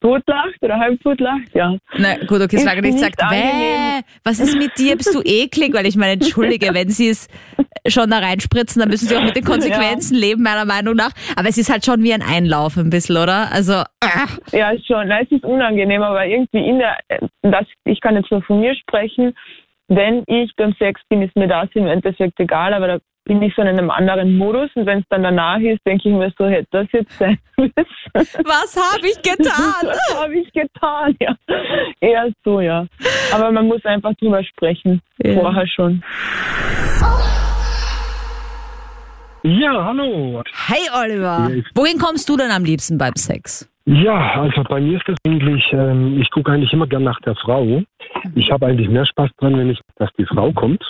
totlacht 0.00 0.56
oder 0.62 0.78
halb 0.78 1.00
totlacht, 1.02 1.54
ja. 1.54 1.76
Na 1.96 2.16
gut, 2.26 2.40
okay, 2.40 2.58
solange 2.58 2.82
nicht 2.82 2.98
sagt, 2.98 3.20
Wäh, 3.20 4.02
was 4.24 4.40
ist 4.40 4.56
mit 4.56 4.78
dir, 4.78 4.96
bist 4.96 5.14
du 5.14 5.20
eklig? 5.24 5.74
Weil 5.74 5.86
ich 5.86 5.96
meine, 5.96 6.12
entschuldige, 6.12 6.72
wenn 6.74 6.88
sie 6.88 7.08
es 7.08 7.28
schon 7.86 8.10
da 8.10 8.18
reinspritzen, 8.18 8.80
dann 8.80 8.90
müssen 8.90 9.08
sie 9.08 9.16
auch 9.16 9.24
mit 9.24 9.36
den 9.36 9.44
Konsequenzen 9.52 10.14
ja. 10.14 10.20
leben, 10.20 10.42
meiner 10.42 10.64
Meinung 10.64 10.94
nach. 10.94 11.10
Aber 11.36 11.48
es 11.48 11.58
ist 11.58 11.70
halt 11.70 11.84
schon 11.84 12.02
wie 12.02 12.12
ein 12.12 12.22
Einlauf 12.22 12.76
ein 12.76 12.90
bisschen, 12.90 13.16
oder? 13.16 13.50
Also, 13.52 13.82
ach. 14.00 14.38
Ja, 14.52 14.72
schon. 14.86 15.10
es 15.10 15.30
ist 15.30 15.44
unangenehm, 15.44 16.02
aber 16.02 16.26
irgendwie 16.26 16.66
in 16.66 16.78
der, 16.78 16.98
das, 17.42 17.66
ich 17.84 18.00
kann 18.00 18.16
jetzt 18.16 18.30
nur 18.30 18.42
von 18.42 18.60
mir 18.60 18.74
sprechen, 18.74 19.34
wenn 19.88 20.22
ich 20.26 20.52
beim 20.56 20.74
Sex 20.78 21.00
bin, 21.08 21.22
ist 21.22 21.34
mir 21.34 21.48
das 21.48 21.68
im 21.74 21.86
Endeffekt 21.86 22.38
egal, 22.38 22.74
aber 22.74 22.86
da 22.86 22.98
bin 23.28 23.42
ich 23.42 23.54
so 23.54 23.62
in 23.62 23.68
einem 23.68 23.90
anderen 23.90 24.36
Modus 24.36 24.70
und 24.74 24.86
wenn 24.86 25.00
es 25.00 25.04
dann 25.10 25.22
danach 25.22 25.60
ist, 25.60 25.86
denke 25.86 26.08
ich 26.08 26.14
mir 26.14 26.32
so, 26.36 26.46
hätte 26.46 26.66
das 26.72 26.86
jetzt 26.92 27.16
sein 27.18 27.38
müssen. 27.56 27.74
Was 28.14 28.76
habe 28.76 29.06
ich 29.06 29.22
getan? 29.22 29.46
Was 29.82 30.20
habe 30.20 30.34
ich 30.34 30.52
getan, 30.52 31.14
ja. 31.20 31.36
Eher 32.00 32.32
so, 32.42 32.60
ja. 32.60 32.86
Aber 33.32 33.52
man 33.52 33.68
muss 33.68 33.84
einfach 33.84 34.14
drüber 34.14 34.42
sprechen, 34.42 35.00
ja. 35.22 35.34
vorher 35.34 35.66
schon. 35.68 36.02
Ja, 39.44 39.84
hallo. 39.84 40.42
Hey 40.66 40.88
Oliver. 41.00 41.50
Wohin 41.74 41.98
kommst 41.98 42.28
du 42.28 42.36
denn 42.36 42.50
am 42.50 42.64
liebsten 42.64 42.98
beim 42.98 43.14
Sex? 43.14 43.70
Ja, 43.84 44.40
also 44.40 44.62
bei 44.64 44.80
mir 44.80 44.96
ist 44.98 45.08
es 45.08 45.16
eigentlich, 45.26 45.64
ähm, 45.72 46.20
ich 46.20 46.30
gucke 46.30 46.50
eigentlich 46.50 46.72
immer 46.72 46.86
gern 46.86 47.04
nach 47.04 47.20
der 47.20 47.34
Frau. 47.36 47.82
Ich 48.34 48.50
habe 48.50 48.66
eigentlich 48.66 48.88
mehr 48.88 49.06
Spaß 49.06 49.30
dran, 49.38 49.56
wenn 49.56 49.70
ich, 49.70 49.80
dass 49.96 50.10
die 50.18 50.26
Frau 50.26 50.52
kommt. 50.52 50.82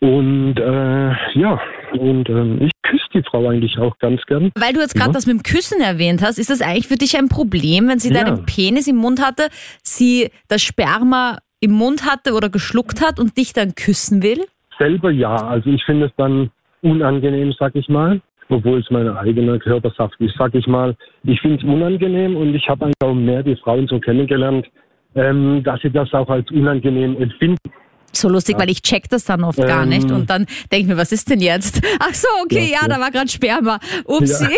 Und 0.00 0.58
äh, 0.58 1.38
ja, 1.38 1.60
und 1.92 2.28
äh, 2.28 2.64
ich 2.64 2.72
küsse 2.82 3.04
die 3.14 3.22
Frau 3.22 3.48
eigentlich 3.48 3.78
auch 3.78 3.96
ganz 3.98 4.20
gern. 4.26 4.50
Weil 4.58 4.72
du 4.72 4.80
jetzt 4.80 4.94
gerade 4.94 5.10
ja. 5.10 5.14
das 5.14 5.26
mit 5.26 5.36
dem 5.36 5.42
Küssen 5.42 5.80
erwähnt 5.80 6.22
hast, 6.22 6.38
ist 6.38 6.50
das 6.50 6.60
eigentlich 6.60 6.88
für 6.88 6.96
dich 6.96 7.16
ein 7.16 7.28
Problem, 7.28 7.88
wenn 7.88 7.98
sie 7.98 8.12
ja. 8.12 8.24
deinen 8.24 8.44
Penis 8.44 8.86
im 8.86 8.96
Mund 8.96 9.24
hatte, 9.24 9.48
sie 9.82 10.30
das 10.48 10.62
Sperma 10.62 11.38
im 11.60 11.72
Mund 11.72 12.04
hatte 12.04 12.34
oder 12.34 12.50
geschluckt 12.50 13.00
hat 13.00 13.18
und 13.18 13.36
dich 13.36 13.52
dann 13.52 13.74
küssen 13.74 14.22
will? 14.22 14.44
Selber 14.78 15.10
ja. 15.10 15.34
Also 15.36 15.70
ich 15.70 15.84
finde 15.84 16.06
es 16.06 16.12
dann 16.16 16.50
unangenehm, 16.82 17.54
sag 17.58 17.74
ich 17.74 17.88
mal 17.88 18.20
obwohl 18.48 18.80
es 18.80 18.90
mein 18.90 19.08
eigener 19.08 19.58
Körpersaft 19.58 20.20
ist, 20.20 20.34
sag 20.36 20.54
ich 20.54 20.66
mal. 20.66 20.94
Ich 21.24 21.40
finde 21.40 21.56
es 21.56 21.64
unangenehm 21.64 22.36
und 22.36 22.54
ich 22.54 22.68
habe 22.68 22.86
einfach 22.86 23.14
mehr 23.14 23.42
die 23.42 23.56
Frauen 23.56 23.86
so 23.88 23.98
kennengelernt, 23.98 24.66
ähm, 25.14 25.62
dass 25.64 25.80
sie 25.80 25.90
das 25.90 26.12
auch 26.12 26.28
als 26.28 26.50
unangenehm 26.50 27.16
empfinden. 27.20 27.70
So 28.16 28.28
lustig, 28.28 28.54
ja. 28.54 28.62
weil 28.62 28.70
ich 28.70 28.82
check 28.82 29.08
das 29.08 29.24
dann 29.24 29.44
oft 29.44 29.58
ähm, 29.58 29.66
gar 29.66 29.86
nicht 29.86 30.10
und 30.10 30.30
dann 30.30 30.46
denke 30.70 30.82
ich 30.82 30.86
mir, 30.86 30.96
was 30.96 31.12
ist 31.12 31.30
denn 31.30 31.40
jetzt? 31.40 31.80
Ach 32.00 32.14
so, 32.14 32.28
okay, 32.44 32.70
ja, 32.70 32.78
ja, 32.78 32.78
ja. 32.82 32.88
da 32.88 33.00
war 33.00 33.10
gerade 33.10 33.28
Sperma. 33.28 33.78
Upsi. 34.04 34.46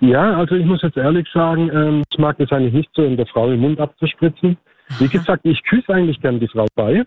Ja. 0.00 0.36
also 0.36 0.54
ich 0.54 0.64
muss 0.64 0.82
jetzt 0.82 0.96
ehrlich 0.96 1.26
sagen, 1.34 1.68
ähm, 1.72 2.02
ich 2.10 2.18
mag 2.18 2.38
das 2.38 2.52
eigentlich 2.52 2.72
nicht 2.72 2.90
so, 2.94 3.02
in 3.02 3.16
der 3.16 3.26
Frau 3.26 3.50
im 3.50 3.60
Mund 3.60 3.80
abzuspritzen. 3.80 4.56
Wie 4.98 5.08
gesagt, 5.08 5.44
ich 5.44 5.62
küsse 5.64 5.92
eigentlich 5.92 6.20
gern 6.20 6.38
die 6.38 6.48
Frau 6.48 6.66
bei 6.76 7.04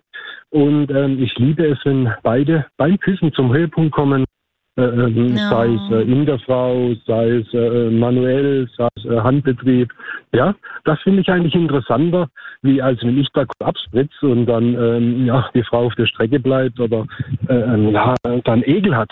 und 0.49 0.89
ähm, 0.91 1.21
ich 1.21 1.33
liebe 1.37 1.65
es, 1.65 1.79
wenn 1.85 2.13
beide 2.23 2.65
beim 2.75 2.99
Küssen 2.99 3.31
zum 3.33 3.53
Höhepunkt 3.53 3.93
kommen 3.93 4.25
ähm, 4.77 5.33
no. 5.33 5.49
sei 5.49 5.73
es 5.73 5.91
äh, 5.91 6.01
in 6.03 6.25
der 6.25 6.39
Frau, 6.39 6.93
sei 7.05 7.37
es 7.37 7.53
äh, 7.53 7.89
manuell, 7.89 8.67
sei 8.77 8.87
es 8.95 9.05
äh, 9.05 9.19
Handbetrieb. 9.19 9.91
Ja, 10.33 10.55
das 10.85 10.99
finde 11.01 11.21
ich 11.21 11.29
eigentlich 11.29 11.55
interessanter, 11.55 12.27
wie 12.61 12.81
als 12.81 13.01
wenn 13.03 13.17
ich 13.17 13.27
da 13.33 13.45
abspritze 13.59 14.27
und 14.27 14.45
dann 14.45 14.75
ähm, 14.75 15.25
ja, 15.25 15.49
die 15.53 15.63
Frau 15.63 15.85
auf 15.85 15.95
der 15.95 16.05
Strecke 16.05 16.39
bleibt 16.39 16.79
oder 16.79 17.05
äh, 17.49 17.91
ja, 17.91 18.15
dann 18.23 18.63
Ekel 18.63 18.95
hat. 18.95 19.09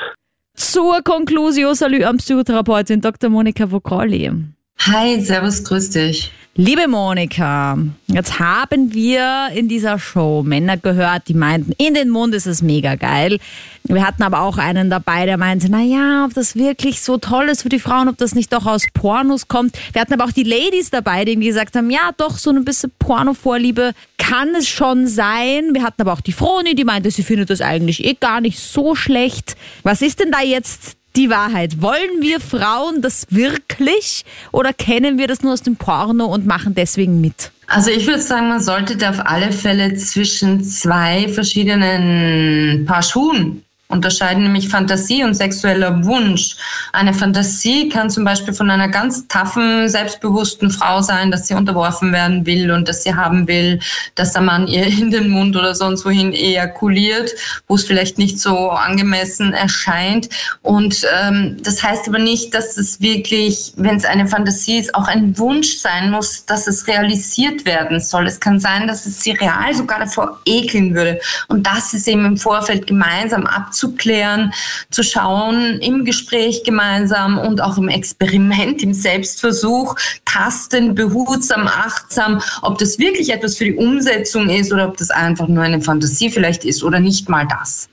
Zur 0.56 1.01
Conclusio, 1.04 1.73
salut 1.73 2.04
am 2.04 2.17
Psychotherapeutin 2.17 3.01
Dr. 3.01 3.30
Monika 3.30 3.69
Vokrali. 3.69 4.32
Hi, 4.79 5.19
servus, 5.19 5.63
grüß 5.63 5.89
dich. 5.89 6.31
Liebe 6.57 6.88
Monika, 6.88 7.77
jetzt 8.07 8.39
haben 8.39 8.93
wir 8.93 9.49
in 9.53 9.67
dieser 9.67 9.99
Show 9.99 10.41
Männer 10.41 10.77
gehört, 10.77 11.27
die 11.27 11.33
meinten, 11.33 11.73
in 11.77 11.95
den 11.95 12.09
Mund 12.09 12.33
ist 12.33 12.45
es 12.45 12.61
mega 12.61 12.95
geil. 12.95 13.39
Wir 13.83 14.05
hatten 14.05 14.23
aber 14.23 14.41
auch 14.41 14.57
einen 14.57 14.89
dabei, 14.89 15.25
der 15.25 15.38
meinte, 15.38 15.67
na 15.69 15.81
ja, 15.81 16.23
ob 16.23 16.33
das 16.33 16.55
wirklich 16.55 17.01
so 17.01 17.17
toll 17.17 17.49
ist 17.49 17.63
für 17.63 17.69
die 17.69 17.79
Frauen, 17.79 18.07
ob 18.07 18.17
das 18.17 18.35
nicht 18.35 18.53
doch 18.53 18.65
aus 18.65 18.83
Pornos 18.93 19.47
kommt. 19.47 19.75
Wir 19.91 19.99
hatten 19.99 20.13
aber 20.13 20.23
auch 20.23 20.31
die 20.31 20.43
Ladies 20.43 20.91
dabei, 20.91 21.25
die 21.25 21.35
gesagt 21.35 21.75
haben, 21.75 21.89
ja, 21.89 22.11
doch, 22.15 22.38
so 22.38 22.51
ein 22.51 22.63
bisschen 22.63 22.91
Porno-Vorliebe 22.99 23.91
kann 24.17 24.55
es 24.55 24.69
schon 24.69 25.07
sein. 25.07 25.73
Wir 25.73 25.83
hatten 25.83 26.03
aber 26.03 26.13
auch 26.13 26.21
die 26.21 26.31
Froni, 26.31 26.73
die 26.73 26.85
meinte, 26.85 27.11
sie 27.11 27.23
findet 27.23 27.49
das 27.49 27.59
eigentlich 27.59 28.05
eh 28.05 28.13
gar 28.13 28.39
nicht 28.39 28.59
so 28.59 28.95
schlecht. 28.95 29.57
Was 29.83 30.01
ist 30.01 30.19
denn 30.19 30.31
da 30.31 30.41
jetzt 30.41 30.95
die 31.15 31.30
Wahrheit. 31.30 31.82
Wollen 31.82 32.21
wir 32.21 32.39
Frauen 32.39 33.01
das 33.01 33.28
wirklich 33.30 34.23
oder 34.51 34.73
kennen 34.73 35.17
wir 35.17 35.28
das 35.28 35.41
nur 35.41 35.54
aus 35.54 35.62
dem 35.62 35.75
Porno 35.75 36.25
und 36.25 36.45
machen 36.45 36.75
deswegen 36.75 37.21
mit? 37.21 37.51
Also 37.67 37.89
ich 37.89 38.06
würde 38.06 38.21
sagen, 38.21 38.49
man 38.49 38.62
sollte 38.62 38.95
da 38.95 39.10
auf 39.10 39.25
alle 39.25 39.51
Fälle 39.51 39.95
zwischen 39.95 40.63
zwei 40.63 41.28
verschiedenen 41.30 42.86
Paar 42.86 43.01
Schuhen 43.01 43.64
unterscheiden 43.87 44.43
nämlich 44.43 44.69
Fantasie 44.69 45.23
und 45.23 45.35
sexueller 45.35 46.03
Wunsch. 46.05 46.55
Eine 46.91 47.13
Fantasie 47.13 47.87
kann 47.89 48.09
zum 48.09 48.25
Beispiel 48.25 48.53
von 48.53 48.71
einer 48.71 48.87
ganz 48.87 49.27
taffen, 49.27 49.87
selbstbewussten 49.87 50.71
Frau 50.71 51.01
sein, 51.01 51.29
dass 51.29 51.47
sie 51.47 51.53
unterworfen 51.53 52.11
werden 52.11 52.45
will 52.47 52.71
und 52.71 52.89
dass 52.89 53.03
sie 53.03 53.13
haben 53.13 53.47
will, 53.47 53.79
dass 54.15 54.33
der 54.33 54.41
Mann 54.41 54.67
ihr 54.67 54.87
in 54.87 55.11
den 55.11 55.29
Mund 55.29 55.55
oder 55.55 55.75
sonst 55.75 56.03
wohin 56.03 56.33
ejakuliert, 56.33 57.31
wo 57.67 57.75
es 57.75 57.83
vielleicht 57.83 58.17
nicht 58.17 58.39
so 58.39 58.71
angemessen 58.71 59.53
erscheint. 59.53 60.29
Und 60.63 61.05
ähm, 61.21 61.57
das 61.61 61.83
heißt 61.83 62.07
aber 62.07 62.19
nicht, 62.19 62.55
dass 62.55 62.77
es 62.77 62.99
wirklich, 63.01 63.73
wenn 63.77 63.97
es 63.97 64.05
eine 64.05 64.27
Fantasie 64.27 64.79
ist, 64.79 64.95
auch 64.95 65.07
ein 65.07 65.37
Wunsch 65.37 65.77
sein 65.77 66.09
muss, 66.09 66.45
dass 66.45 66.65
es 66.65 66.87
realisiert 66.87 67.65
werden 67.65 67.99
soll. 67.99 68.25
Es 68.25 68.39
kann 68.39 68.59
sein, 68.59 68.87
dass 68.87 69.05
es 69.05 69.21
sie 69.21 69.31
real 69.31 69.75
sogar 69.75 69.99
davor 69.99 70.39
ekeln 70.45 70.95
würde. 70.95 71.19
Und 71.49 71.67
das 71.67 71.93
ist 71.93 72.07
eben 72.07 72.25
im 72.25 72.37
Vorfeld 72.37 72.87
gemeinsam 72.87 73.45
abzuhalten 73.45 73.74
abzuklären, 73.75 74.53
zu 74.89 75.03
schauen 75.03 75.79
im 75.81 76.05
Gespräch 76.05 76.63
gemeinsam 76.63 77.38
und 77.38 77.61
auch 77.61 77.77
im 77.77 77.89
Experiment, 77.89 78.81
im 78.81 78.93
Selbstversuch, 78.93 79.95
tasten, 80.23 80.95
behutsam, 80.95 81.67
achtsam, 81.67 82.41
ob 82.61 82.77
das 82.77 82.97
wirklich 82.99 83.33
etwas 83.33 83.57
für 83.57 83.65
die 83.65 83.75
Umsetzung 83.75 84.49
ist 84.49 84.71
oder 84.71 84.88
ob 84.88 84.97
das 84.97 85.09
einfach 85.09 85.47
nur 85.47 85.63
eine 85.63 85.81
Fantasie 85.81 86.29
vielleicht 86.29 86.63
ist 86.63 86.83
oder 86.83 86.99
nicht 86.99 87.27
mal 87.27 87.45
das. 87.47 87.89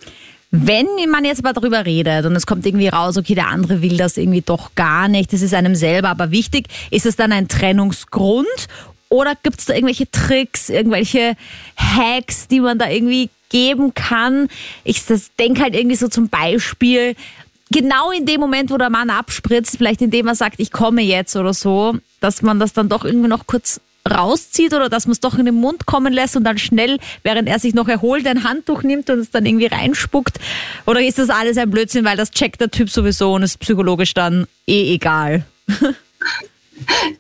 Wenn 0.55 0.87
man 1.11 1.25
jetzt 1.25 1.42
aber 1.42 1.55
darüber 1.55 1.87
redet 1.87 2.27
und 2.27 2.37
es 2.37 2.47
kommt 2.47 2.66
irgendwie 2.66 2.88
raus, 2.88 3.16
okay, 3.16 3.35
der 3.35 3.49
andere 3.49 3.81
will 3.81 3.97
das 3.97 4.18
irgendwie 4.18 4.42
doch 4.42 4.75
gar 4.75 5.09
nicht, 5.09 5.33
das 5.33 5.40
ist 5.40 5.55
einem 5.55 5.75
selber 5.75 6.11
aber 6.11 6.31
wichtig, 6.31 6.66
ist 6.90 7.07
es 7.07 7.16
dann 7.16 7.33
ein 7.33 7.49
Trennungsgrund 7.49 8.47
oder 9.12 9.35
gibt 9.40 9.59
es 9.59 9.66
da 9.66 9.75
irgendwelche 9.75 10.11
Tricks, 10.11 10.70
irgendwelche 10.70 11.37
Hacks, 11.77 12.48
die 12.48 12.61
man 12.61 12.79
da 12.79 12.88
irgendwie 12.88 13.29
geben 13.51 13.92
kann? 13.92 14.48
Ich 14.85 15.03
denke 15.38 15.62
halt 15.62 15.77
irgendwie 15.77 15.96
so 15.96 16.09
zum 16.09 16.31
Beispiel, 16.31 17.14
genau 17.70 18.11
in 18.11 18.25
dem 18.25 18.40
Moment, 18.40 18.70
wo 18.70 18.79
der 18.79 18.88
Mann 18.88 19.11
abspritzt, 19.11 19.77
vielleicht 19.77 20.01
indem 20.01 20.29
er 20.29 20.35
sagt, 20.35 20.59
ich 20.61 20.72
komme 20.72 21.03
jetzt 21.03 21.37
oder 21.37 21.53
so, 21.53 21.94
dass 22.20 22.40
man 22.40 22.59
das 22.59 22.72
dann 22.72 22.88
doch 22.88 23.05
irgendwie 23.05 23.29
noch 23.29 23.46
kurz 23.46 23.83
rauszieht 24.11 24.72
oder 24.72 24.88
dass 24.88 25.07
man 25.07 25.12
es 25.12 25.20
doch 25.20 25.38
in 25.38 25.44
den 25.44 25.57
Mund 25.57 25.85
kommen 25.85 26.14
lässt 26.14 26.35
und 26.35 26.44
dann 26.44 26.57
schnell, 26.57 26.98
während 27.22 27.51
er 27.51 27.59
sich 27.59 27.75
noch 27.75 27.88
erholt, 27.88 28.27
ein 28.27 28.44
Handtuch 28.44 28.83
nimmt 28.83 29.11
und 29.11 29.18
es 29.18 29.31
dann 29.31 29.44
irgendwie 29.44 29.66
reinspuckt? 29.66 30.40
Oder 30.87 31.03
ist 31.03 31.18
das 31.18 31.29
alles 31.29 31.59
ein 31.59 31.70
Blödsinn, 31.70 32.07
weil 32.07 32.16
das 32.16 32.31
checkt 32.31 32.62
der 32.62 32.70
Typ 32.70 32.88
sowieso 32.88 33.35
und 33.35 33.42
ist 33.42 33.61
psychologisch 33.61 34.14
dann 34.14 34.46
eh 34.66 34.94
egal? 34.94 35.44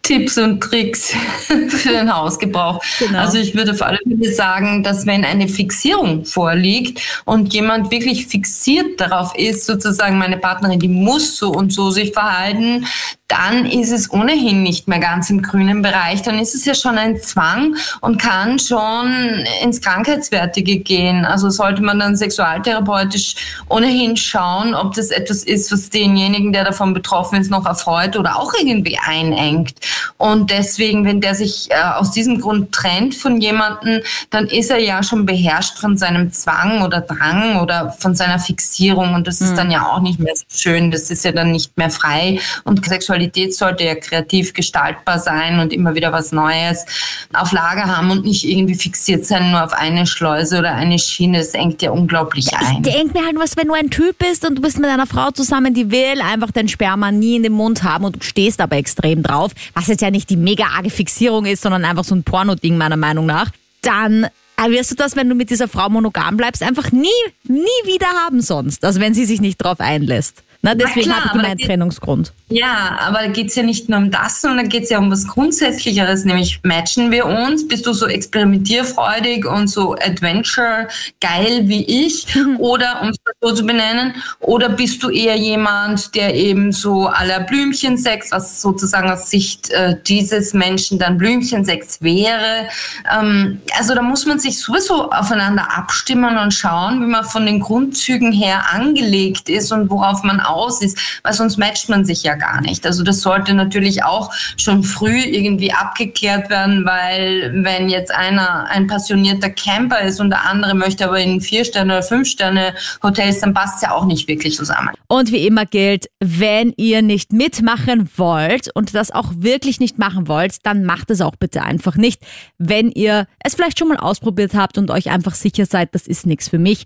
Tipps 0.02 0.38
und 0.38 0.60
Tricks 0.60 1.12
für 1.68 1.90
den 1.90 2.14
Hausgebrauch. 2.14 2.82
Genau. 2.98 3.18
Also 3.18 3.38
ich 3.38 3.54
würde 3.54 3.72
auf 3.72 3.82
alle 3.82 3.98
Fälle 3.98 4.32
sagen, 4.32 4.82
dass 4.82 5.06
wenn 5.06 5.24
eine 5.24 5.48
Fixierung 5.48 6.24
vorliegt 6.24 7.00
und 7.24 7.52
jemand 7.52 7.90
wirklich 7.90 8.26
fixiert 8.26 9.00
darauf 9.00 9.34
ist, 9.36 9.66
sozusagen 9.66 10.18
meine 10.18 10.38
Partnerin, 10.38 10.78
die 10.78 10.88
muss 10.88 11.36
so 11.36 11.50
und 11.50 11.72
so 11.72 11.90
sich 11.90 12.12
verhalten, 12.12 12.86
dann 13.32 13.64
ist 13.64 13.92
es 13.92 14.12
ohnehin 14.12 14.62
nicht 14.62 14.88
mehr 14.88 14.98
ganz 14.98 15.30
im 15.30 15.40
grünen 15.40 15.80
Bereich. 15.80 16.20
Dann 16.20 16.38
ist 16.38 16.54
es 16.54 16.66
ja 16.66 16.74
schon 16.74 16.98
ein 16.98 17.18
Zwang 17.18 17.76
und 18.02 18.20
kann 18.20 18.58
schon 18.58 19.46
ins 19.62 19.80
Krankheitswertige 19.80 20.78
gehen. 20.80 21.24
Also 21.24 21.48
sollte 21.48 21.82
man 21.82 21.98
dann 21.98 22.14
sexualtherapeutisch 22.14 23.36
ohnehin 23.70 24.18
schauen, 24.18 24.74
ob 24.74 24.94
das 24.94 25.10
etwas 25.10 25.44
ist, 25.44 25.72
was 25.72 25.88
denjenigen, 25.88 26.52
der 26.52 26.64
davon 26.64 26.92
betroffen 26.92 27.40
ist, 27.40 27.50
noch 27.50 27.64
erfreut 27.64 28.18
oder 28.18 28.38
auch 28.38 28.52
irgendwie 28.60 28.98
einengt. 28.98 29.76
Und 30.18 30.50
deswegen, 30.50 31.06
wenn 31.06 31.22
der 31.22 31.34
sich 31.34 31.70
äh, 31.70 31.74
aus 31.96 32.10
diesem 32.10 32.38
Grund 32.38 32.72
trennt 32.72 33.14
von 33.14 33.40
jemandem, 33.40 34.02
dann 34.28 34.46
ist 34.46 34.70
er 34.70 34.78
ja 34.78 35.02
schon 35.02 35.24
beherrscht 35.24 35.78
von 35.78 35.96
seinem 35.96 36.32
Zwang 36.32 36.82
oder 36.82 37.00
Drang 37.00 37.60
oder 37.60 37.96
von 37.98 38.14
seiner 38.14 38.38
Fixierung. 38.38 39.14
Und 39.14 39.26
das 39.26 39.40
ist 39.40 39.52
mhm. 39.52 39.56
dann 39.56 39.70
ja 39.70 39.86
auch 39.86 40.00
nicht 40.00 40.18
mehr 40.18 40.36
so 40.36 40.44
schön. 40.50 40.90
Das 40.90 41.10
ist 41.10 41.24
ja 41.24 41.32
dann 41.32 41.50
nicht 41.50 41.78
mehr 41.78 41.88
frei 41.88 42.38
und 42.64 42.84
Sexualität 42.84 43.21
Sexualität 43.22 43.54
sollte 43.54 43.84
ja 43.84 43.94
kreativ 43.94 44.52
gestaltbar 44.52 45.18
sein 45.18 45.60
und 45.60 45.72
immer 45.72 45.94
wieder 45.94 46.12
was 46.12 46.32
Neues 46.32 46.84
auf 47.32 47.52
Lager 47.52 47.84
haben 47.84 48.10
und 48.10 48.24
nicht 48.24 48.44
irgendwie 48.44 48.74
fixiert 48.74 49.24
sein 49.24 49.50
nur 49.50 49.64
auf 49.64 49.72
eine 49.72 50.06
Schleuse 50.06 50.58
oder 50.58 50.74
eine 50.74 50.98
Schiene. 50.98 51.38
Das 51.38 51.54
engt 51.54 51.82
ja 51.82 51.90
unglaublich 51.90 52.52
ein. 52.54 52.82
Ich 52.84 52.92
denke 52.92 53.18
mir 53.18 53.26
halt 53.26 53.38
was, 53.38 53.56
wenn 53.56 53.68
du 53.68 53.74
ein 53.74 53.90
Typ 53.90 54.18
bist 54.18 54.46
und 54.46 54.56
du 54.56 54.62
bist 54.62 54.78
mit 54.78 54.90
einer 54.90 55.06
Frau 55.06 55.30
zusammen, 55.30 55.74
die 55.74 55.90
will 55.90 56.20
einfach 56.20 56.50
den 56.50 56.68
Sperma 56.68 57.12
nie 57.12 57.36
in 57.36 57.42
den 57.42 57.52
Mund 57.52 57.82
haben 57.82 58.04
und 58.04 58.16
du 58.16 58.22
stehst 58.22 58.60
aber 58.60 58.76
extrem 58.76 59.22
drauf, 59.22 59.52
was 59.74 59.86
jetzt 59.86 60.02
ja 60.02 60.10
nicht 60.10 60.30
die 60.30 60.36
mega 60.36 60.64
arge 60.76 60.90
Fixierung 60.90 61.46
ist, 61.46 61.62
sondern 61.62 61.84
einfach 61.84 62.04
so 62.04 62.14
ein 62.14 62.24
Porno-Ding 62.24 62.76
meiner 62.76 62.96
Meinung 62.96 63.26
nach, 63.26 63.50
dann 63.82 64.26
wirst 64.68 64.92
du 64.92 64.94
das, 64.94 65.16
wenn 65.16 65.28
du 65.28 65.34
mit 65.34 65.50
dieser 65.50 65.66
Frau 65.66 65.88
monogam 65.88 66.36
bleibst, 66.36 66.62
einfach 66.62 66.92
nie, 66.92 67.08
nie 67.44 67.64
wieder 67.84 68.06
haben 68.24 68.40
sonst. 68.40 68.84
Also 68.84 69.00
wenn 69.00 69.12
sie 69.12 69.24
sich 69.24 69.40
nicht 69.40 69.62
drauf 69.62 69.80
einlässt. 69.80 70.44
Na, 70.64 70.76
deswegen 70.76 71.12
habe 71.12 71.26
ich 71.26 71.32
gemeint 71.32 71.60
Trennungsgrund. 71.60 72.32
Ja, 72.48 72.96
aber 73.00 73.18
da 73.18 73.26
geht 73.26 73.48
es 73.48 73.56
ja 73.56 73.64
nicht 73.64 73.88
nur 73.88 73.98
um 73.98 74.12
das, 74.12 74.42
sondern 74.42 74.66
da 74.66 74.70
geht 74.70 74.84
es 74.84 74.90
ja 74.90 74.98
um 74.98 75.10
was 75.10 75.26
Grundsätzlicheres, 75.26 76.24
nämlich 76.24 76.60
matchen 76.62 77.10
wir 77.10 77.26
uns? 77.26 77.66
Bist 77.66 77.84
du 77.84 77.92
so 77.92 78.06
experimentierfreudig 78.06 79.44
und 79.44 79.66
so 79.66 79.94
adventure 79.94 80.86
geil 81.20 81.62
wie 81.64 81.82
ich? 81.84 82.26
oder, 82.58 83.00
um 83.02 83.08
es 83.08 83.16
so 83.40 83.54
zu 83.54 83.66
benennen, 83.66 84.14
oder 84.38 84.68
bist 84.68 85.02
du 85.02 85.10
eher 85.10 85.36
jemand, 85.36 86.14
der 86.14 86.34
eben 86.34 86.70
so 86.70 87.08
aller 87.08 87.40
Blümchensex, 87.40 88.30
was 88.30 88.60
sozusagen 88.60 89.10
aus 89.10 89.30
Sicht 89.30 89.70
äh, 89.70 89.96
dieses 90.06 90.52
Menschen 90.52 90.98
dann 90.98 91.18
Blümchensex 91.18 92.02
wäre? 92.02 92.68
Ähm, 93.12 93.60
also 93.76 93.96
da 93.96 94.02
muss 94.02 94.26
man 94.26 94.38
sich 94.38 94.60
sowieso 94.60 95.10
aufeinander 95.10 95.76
abstimmen 95.76 96.38
und 96.38 96.52
schauen, 96.52 97.00
wie 97.02 97.10
man 97.10 97.24
von 97.24 97.46
den 97.46 97.58
Grundzügen 97.58 98.30
her 98.30 98.62
angelegt 98.72 99.48
ist 99.48 99.72
und 99.72 99.90
worauf 99.90 100.22
man 100.22 100.38
aus 100.52 100.82
ist, 100.82 100.98
weil 101.22 101.32
sonst 101.32 101.58
matcht 101.58 101.88
man 101.88 102.04
sich 102.04 102.22
ja 102.22 102.34
gar 102.34 102.60
nicht. 102.60 102.86
Also 102.86 103.02
das 103.02 103.20
sollte 103.20 103.54
natürlich 103.54 104.04
auch 104.04 104.32
schon 104.56 104.82
früh 104.82 105.20
irgendwie 105.20 105.72
abgeklärt 105.72 106.50
werden, 106.50 106.84
weil 106.84 107.52
wenn 107.64 107.88
jetzt 107.88 108.12
einer 108.12 108.66
ein 108.68 108.86
passionierter 108.86 109.50
Camper 109.50 110.00
ist 110.00 110.20
und 110.20 110.30
der 110.30 110.44
andere 110.44 110.74
möchte 110.74 111.04
aber 111.04 111.18
in 111.18 111.40
vier 111.40 111.64
Sterne 111.64 111.94
oder 111.94 112.02
fünf 112.02 112.28
Sterne 112.28 112.74
Hotels, 113.02 113.40
dann 113.40 113.54
passt 113.54 113.76
es 113.76 113.82
ja 113.82 113.92
auch 113.92 114.04
nicht 114.04 114.28
wirklich 114.28 114.56
zusammen. 114.56 114.90
Und 115.08 115.32
wie 115.32 115.46
immer 115.46 115.66
gilt, 115.66 116.06
wenn 116.20 116.72
ihr 116.76 117.02
nicht 117.02 117.32
mitmachen 117.32 118.08
wollt 118.16 118.70
und 118.74 118.94
das 118.94 119.10
auch 119.10 119.32
wirklich 119.36 119.80
nicht 119.80 119.98
machen 119.98 120.28
wollt, 120.28 120.56
dann 120.64 120.84
macht 120.84 121.10
es 121.10 121.20
auch 121.20 121.36
bitte 121.36 121.62
einfach 121.62 121.96
nicht. 121.96 122.22
Wenn 122.58 122.90
ihr 122.90 123.26
es 123.40 123.54
vielleicht 123.54 123.78
schon 123.78 123.88
mal 123.88 123.98
ausprobiert 123.98 124.54
habt 124.54 124.78
und 124.78 124.90
euch 124.90 125.10
einfach 125.10 125.34
sicher 125.34 125.66
seid, 125.66 125.94
das 125.94 126.06
ist 126.06 126.26
nichts 126.26 126.48
für 126.48 126.58
mich. 126.58 126.84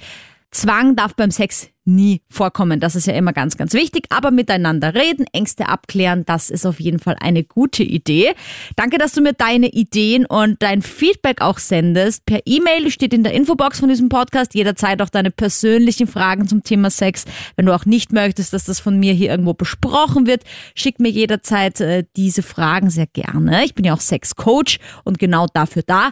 Zwang 0.50 0.96
darf 0.96 1.14
beim 1.14 1.30
Sex 1.30 1.68
nie 1.86 2.20
vorkommen. 2.28 2.80
Das 2.80 2.96
ist 2.96 3.06
ja 3.06 3.14
immer 3.14 3.32
ganz, 3.32 3.56
ganz 3.56 3.72
wichtig. 3.72 4.06
Aber 4.10 4.30
miteinander 4.30 4.94
reden, 4.94 5.24
Ängste 5.32 5.68
abklären, 5.68 6.24
das 6.26 6.50
ist 6.50 6.66
auf 6.66 6.80
jeden 6.80 6.98
Fall 6.98 7.16
eine 7.20 7.44
gute 7.44 7.82
Idee. 7.82 8.34
Danke, 8.74 8.98
dass 8.98 9.12
du 9.12 9.20
mir 9.20 9.32
deine 9.32 9.68
Ideen 9.68 10.26
und 10.26 10.62
dein 10.62 10.82
Feedback 10.82 11.40
auch 11.40 11.58
sendest. 11.58 12.26
Per 12.26 12.40
E-Mail 12.44 12.90
steht 12.90 13.14
in 13.14 13.22
der 13.22 13.32
Infobox 13.34 13.80
von 13.80 13.88
diesem 13.88 14.08
Podcast 14.08 14.54
jederzeit 14.54 15.00
auch 15.00 15.08
deine 15.08 15.30
persönlichen 15.30 16.06
Fragen 16.08 16.48
zum 16.48 16.62
Thema 16.62 16.90
Sex. 16.90 17.24
Wenn 17.54 17.66
du 17.66 17.74
auch 17.74 17.86
nicht 17.86 18.12
möchtest, 18.12 18.52
dass 18.52 18.64
das 18.64 18.80
von 18.80 18.98
mir 18.98 19.12
hier 19.12 19.30
irgendwo 19.30 19.54
besprochen 19.54 20.26
wird, 20.26 20.42
schick 20.74 20.98
mir 20.98 21.10
jederzeit 21.10 21.80
äh, 21.80 22.04
diese 22.16 22.42
Fragen 22.42 22.90
sehr 22.90 23.06
gerne. 23.06 23.64
Ich 23.64 23.74
bin 23.74 23.84
ja 23.84 23.94
auch 23.94 24.00
Sex-Coach 24.00 24.78
und 25.04 25.18
genau 25.18 25.46
dafür 25.52 25.82
da. 25.86 26.10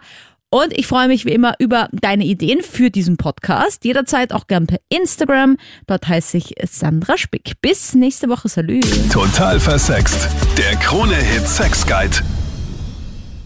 Und 0.50 0.72
ich 0.72 0.86
freue 0.86 1.08
mich 1.08 1.24
wie 1.24 1.32
immer 1.32 1.54
über 1.58 1.88
deine 1.92 2.24
Ideen 2.24 2.62
für 2.62 2.90
diesen 2.90 3.16
Podcast. 3.16 3.84
Jederzeit 3.84 4.32
auch 4.32 4.46
gern 4.46 4.66
per 4.66 4.78
Instagram. 4.88 5.56
Dort 5.86 6.06
heiße 6.06 6.36
ich 6.36 6.54
Sandra 6.70 7.18
Spick. 7.18 7.60
Bis 7.60 7.94
nächste 7.94 8.28
Woche. 8.28 8.48
Salü. 8.48 8.80
Total 9.12 9.58
versext. 9.58 10.28
Der 10.56 10.76
Krone-Hit 10.76 11.48
Sex 11.48 11.84
Guide. 11.86 12.18